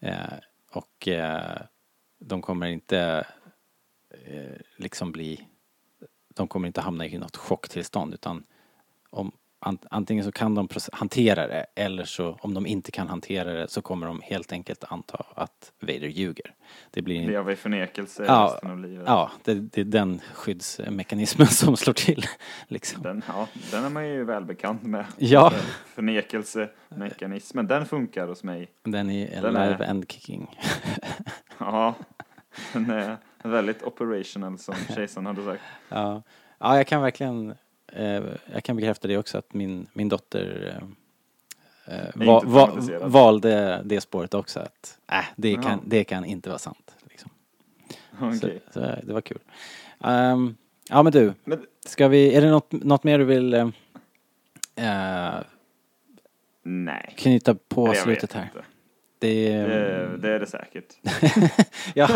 Eh, 0.00 0.34
och 0.72 1.08
eh, 1.08 1.58
de 2.18 2.42
kommer 2.42 2.66
inte 2.66 3.26
eh, 4.26 4.60
liksom 4.76 5.12
bli, 5.12 5.48
de 6.34 6.48
kommer 6.48 6.66
inte 6.66 6.80
hamna 6.80 7.06
i 7.06 7.18
något 7.18 7.36
chocktillstånd 7.36 8.14
utan 8.14 8.44
om, 9.10 9.32
antingen 9.90 10.24
så 10.24 10.32
kan 10.32 10.54
de 10.54 10.68
hantera 10.92 11.46
det 11.46 11.66
eller 11.74 12.04
så 12.04 12.38
om 12.40 12.54
de 12.54 12.66
inte 12.66 12.90
kan 12.90 13.08
hantera 13.08 13.52
det 13.52 13.68
så 13.70 13.82
kommer 13.82 14.06
de 14.06 14.20
helt 14.24 14.52
enkelt 14.52 14.84
anta 14.88 15.26
att 15.34 15.72
Vader 15.80 16.08
ljuger. 16.08 16.54
Det 16.90 17.02
blir 17.02 17.20
en, 17.20 17.26
Leva 17.26 17.52
i 17.52 17.56
förnekelse 17.56 18.24
Ja, 18.26 18.50
resten 18.52 18.70
av 18.70 18.78
livet. 18.78 19.04
ja 19.06 19.30
det, 19.44 19.54
det 19.54 19.80
är 19.80 19.84
den 19.84 20.20
skyddsmekanismen 20.34 21.46
som 21.46 21.76
slår 21.76 21.94
till 21.94 22.24
liksom. 22.68 23.02
Den, 23.02 23.22
ja, 23.28 23.48
den 23.70 23.84
är 23.84 23.90
man 23.90 24.08
ju 24.08 24.24
välbekant 24.24 24.82
med. 24.82 25.04
Ja. 25.18 25.52
Förnekelsemekanismen, 25.94 27.66
den 27.66 27.86
funkar 27.86 28.26
hos 28.28 28.42
mig. 28.44 28.70
Den 28.82 29.10
är 29.10 29.40
Den 29.42 29.56
är- 29.56 29.60
alive 29.68 29.86
and 29.86 30.12
kicking. 30.12 30.58
Ja, 31.58 31.94
den 32.72 32.90
är 32.90 33.16
väldigt 33.42 33.82
operational 33.82 34.58
som 34.58 34.74
kejsaren 34.94 35.26
hade 35.26 35.44
sagt. 35.44 35.62
Ja, 35.88 36.22
ja 36.58 36.76
jag 36.76 36.86
kan 36.86 37.02
verkligen 37.02 37.54
eh, 37.92 38.22
jag 38.52 38.64
kan 38.64 38.76
bekräfta 38.76 39.08
det 39.08 39.18
också 39.18 39.38
att 39.38 39.54
min, 39.54 39.86
min 39.92 40.08
dotter 40.08 40.78
eh, 41.86 41.98
eh, 41.98 42.08
va, 42.14 42.42
va, 42.44 42.70
valde 43.02 43.82
det 43.84 44.00
spåret 44.00 44.34
också 44.34 44.60
att 44.60 44.98
äh, 45.12 45.24
det, 45.36 45.54
kan, 45.54 45.80
det 45.86 46.04
kan 46.04 46.24
inte 46.24 46.48
vara 46.48 46.58
sant. 46.58 46.94
Liksom. 47.10 47.30
Okej. 48.20 48.62
Så, 48.66 48.72
så 48.72 48.80
det 48.80 49.12
var 49.12 49.20
kul. 49.20 49.38
Ehm, 50.04 50.56
ja 50.88 51.02
men 51.02 51.12
du, 51.12 51.34
Men 51.44 51.66
ska 51.86 52.08
vi, 52.08 52.34
är 52.34 52.40
det 52.40 52.50
något, 52.50 52.72
något 52.72 53.04
mer 53.04 53.18
du 53.18 53.24
vill 53.24 53.54
eh, 53.54 53.68
eh, 54.76 55.40
nej. 56.62 57.14
knyta 57.16 57.54
på 57.54 57.86
jag 57.86 57.96
slutet 57.96 58.32
här? 58.32 58.42
inte. 58.42 58.75
Det, 59.18 59.48
Det, 59.58 60.16
det 60.18 60.30
är 60.34 60.40
det 60.40 60.46
säkert. 60.46 60.84
ja, 61.94 62.08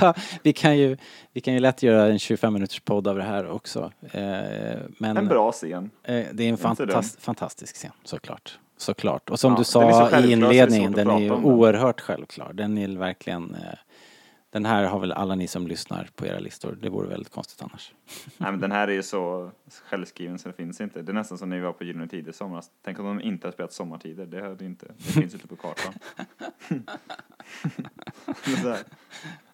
ja, 0.00 0.14
vi 0.42 0.52
kan 0.52 0.78
ju, 0.78 0.96
vi 1.32 1.40
kan 1.40 1.54
ju 1.54 1.60
lätt 1.60 1.82
göra 1.82 2.06
en 2.06 2.18
25 2.18 2.52
minuters 2.52 2.80
podd 2.80 3.08
av 3.08 3.16
det 3.16 3.22
här 3.24 3.50
också. 3.50 3.92
Eh, 4.12 4.20
men, 4.98 5.16
En 5.16 5.28
bra 5.28 5.52
scen. 5.52 5.90
Eh, 6.04 6.14
det 6.32 6.44
är 6.44 6.48
en 6.48 6.48
Inte 6.48 6.62
fantas- 6.62 7.16
fantastisk 7.20 7.76
scen, 7.76 7.92
såklart. 8.04 8.58
Såklart. 8.76 9.30
Och 9.30 9.40
som 9.40 9.52
Ja, 9.52 9.58
du 9.58 9.64
sa 9.64 10.20
i 10.20 10.32
inledningen, 10.32 10.92
den 10.92 11.10
är 11.10 11.18
ju 11.18 11.30
oerhört 11.32 12.00
självklar. 12.00 12.52
Den 12.52 12.78
är 12.78 12.88
verkligen... 12.88 13.56
Den 14.52 14.64
här 14.64 14.84
har 14.84 15.00
väl 15.00 15.12
alla 15.12 15.34
ni 15.34 15.46
som 15.46 15.66
lyssnar 15.66 16.08
på 16.16 16.26
era 16.26 16.38
listor. 16.38 16.78
Det 16.82 16.88
vore 16.88 17.08
väldigt 17.08 17.32
konstigt 17.32 17.62
annars. 17.62 17.94
Nej, 18.38 18.50
men 18.50 18.60
den 18.60 18.72
här 18.72 18.88
är 18.88 18.92
ju 18.92 19.02
så 19.02 19.50
självskriven 19.84 20.38
så 20.38 20.48
det 20.48 20.54
finns 20.54 20.80
inte. 20.80 21.02
Det 21.02 21.12
är 21.12 21.14
nästan 21.14 21.38
som 21.38 21.48
när 21.48 21.56
vi 21.56 21.62
var 21.62 21.72
på 21.72 21.84
Gyllene 21.84 22.08
Tider 22.08 22.30
i 22.30 22.32
somras. 22.32 22.70
Tänk 22.84 22.98
om 22.98 23.04
de 23.04 23.20
inte 23.20 23.46
hade 23.46 23.54
spelat 23.54 23.72
Sommartider. 23.72 24.26
Det 24.26 24.42
hade 24.42 24.64
inte, 24.64 24.86
det 24.86 25.02
finns 25.12 25.34
inte 25.34 25.48
på 25.48 25.56
kartan. 25.56 25.92
här. 28.44 28.78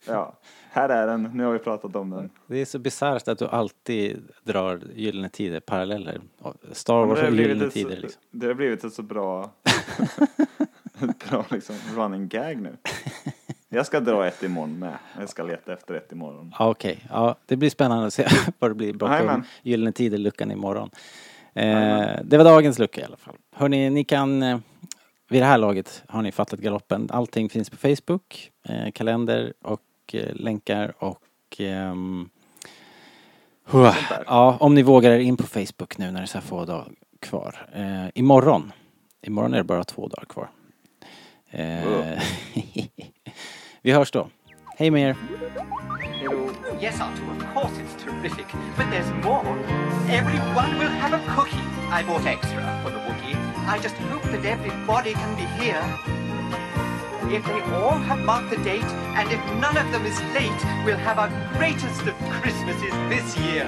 Ja, 0.07 0.39
här 0.71 0.89
är 0.89 1.07
den. 1.07 1.23
Nu 1.23 1.45
har 1.45 1.53
vi 1.53 1.59
pratat 1.59 1.97
om 1.97 2.11
den. 2.11 2.31
Det 2.47 2.59
är 2.59 2.65
så 2.65 2.79
bisarrt 2.79 3.29
att 3.29 3.39
du 3.39 3.47
alltid 3.47 4.23
drar 4.43 4.83
Gyllene 4.95 5.29
Tider 5.29 5.61
paralleller. 5.61 6.21
Star 6.73 7.07
Wars 7.07 7.23
och 7.23 7.35
Gyllene 7.35 7.71
Tider 7.71 7.97
så, 7.97 8.01
liksom. 8.03 8.23
det 8.31 8.47
har 8.47 8.55
blivit 8.55 8.85
ett 8.85 8.93
så 8.93 9.03
bra, 9.03 9.51
ett 11.01 11.31
bra 11.31 11.47
liksom 11.51 11.77
running 11.97 12.29
gag 12.29 12.61
nu. 12.61 12.77
Jag 13.71 13.87
ska 13.87 14.01
dra 14.01 14.27
ett 14.27 14.43
imorgon 14.43 14.79
med. 14.79 14.99
Jag 15.19 15.29
ska 15.29 15.43
leta 15.43 15.73
efter 15.73 15.95
ett 15.95 16.13
imorgon. 16.13 16.55
Okej, 16.59 17.07
ja, 17.11 17.37
det 17.47 17.57
blir 17.57 17.71
spännande 17.71 18.07
att 18.07 18.15
se 18.15 18.27
vad 18.59 18.71
det 18.71 18.75
blir 18.75 18.93
bakom. 18.93 19.45
Gyllene 19.63 19.93
Tider-luckan 19.93 20.53
imorgon. 20.53 20.91
Eh, 21.55 22.09
det 22.25 22.37
var 22.37 22.45
dagens 22.45 22.79
lucka 22.79 23.01
i 23.01 23.05
alla 23.05 23.17
fall. 23.17 23.35
Hörni, 23.53 23.91
ni 23.91 24.05
kan, 24.05 24.43
eh, 24.43 24.59
vid 25.29 25.43
det 25.43 25.47
här 25.47 25.59
laget 25.59 26.03
har 26.09 26.23
ni 26.23 26.33
fattat 26.33 26.61
galoppen. 26.61 27.09
Allting 27.13 27.49
finns 27.49 27.71
på 27.71 27.77
Facebook, 27.77 28.51
eh, 28.65 28.91
kalender 28.91 29.53
och 29.63 29.81
eh, 30.13 30.35
länkar 30.35 30.95
och 30.99 31.23
ehm, 31.59 32.29
huh, 33.65 33.95
där. 34.09 34.25
ja, 34.27 34.57
om 34.61 34.75
ni 34.75 34.83
vågar 34.83 35.11
er 35.11 35.19
in 35.19 35.37
på 35.37 35.47
Facebook 35.47 35.99
nu 35.99 36.11
när 36.11 36.21
det 36.21 36.25
är 36.25 36.27
så 36.27 36.39
här 36.39 36.47
få 36.47 36.65
dagar 36.65 36.89
kvar. 37.21 37.69
Eh, 37.75 38.07
imorgon, 38.15 38.73
imorgon 39.23 39.55
är 39.55 39.59
det 39.59 39.65
bara 39.65 39.85
två 39.85 40.09
dagar 40.09 40.25
kvar. 40.25 40.51
Eh, 41.51 42.23
vi 43.89 43.95
hörs 43.95 44.11
då. 44.11 44.29
Hej 44.79 44.91
med 44.91 45.11
er! 45.11 45.17
Yes, 46.81 47.01
Arthur, 47.01 47.25
of 47.37 47.55
course 47.55 47.75
it's 47.83 48.05
terrific. 48.05 48.47
But 48.77 48.87
there's 48.91 49.13
more. 49.25 49.45
Everyone 50.21 50.73
will 50.79 50.95
have 51.03 51.15
a 51.15 51.21
cookie. 51.37 51.65
I 51.99 52.03
bought 52.09 52.27
extra 52.27 52.61
for 52.83 52.91
the 52.91 53.01
Wookiee. 53.07 53.37
I 53.75 53.79
just 53.83 53.97
hope 54.11 54.25
that 54.33 54.45
everybody 54.55 55.13
can 55.23 55.33
be 55.41 55.47
here. 55.63 55.85
If 57.37 57.43
they 57.47 57.61
all 57.79 57.99
have 58.11 58.21
marked 58.33 58.51
the 58.51 58.63
date, 58.73 58.91
and 59.19 59.27
if 59.37 59.43
none 59.65 59.77
of 59.83 59.87
them 59.93 60.05
is 60.07 60.19
late, 60.39 60.63
we'll 60.85 61.05
have 61.09 61.19
our 61.23 61.31
greatest 61.59 62.03
of 62.11 62.15
Christmases 62.41 62.95
this 63.13 63.29
year. 63.47 63.67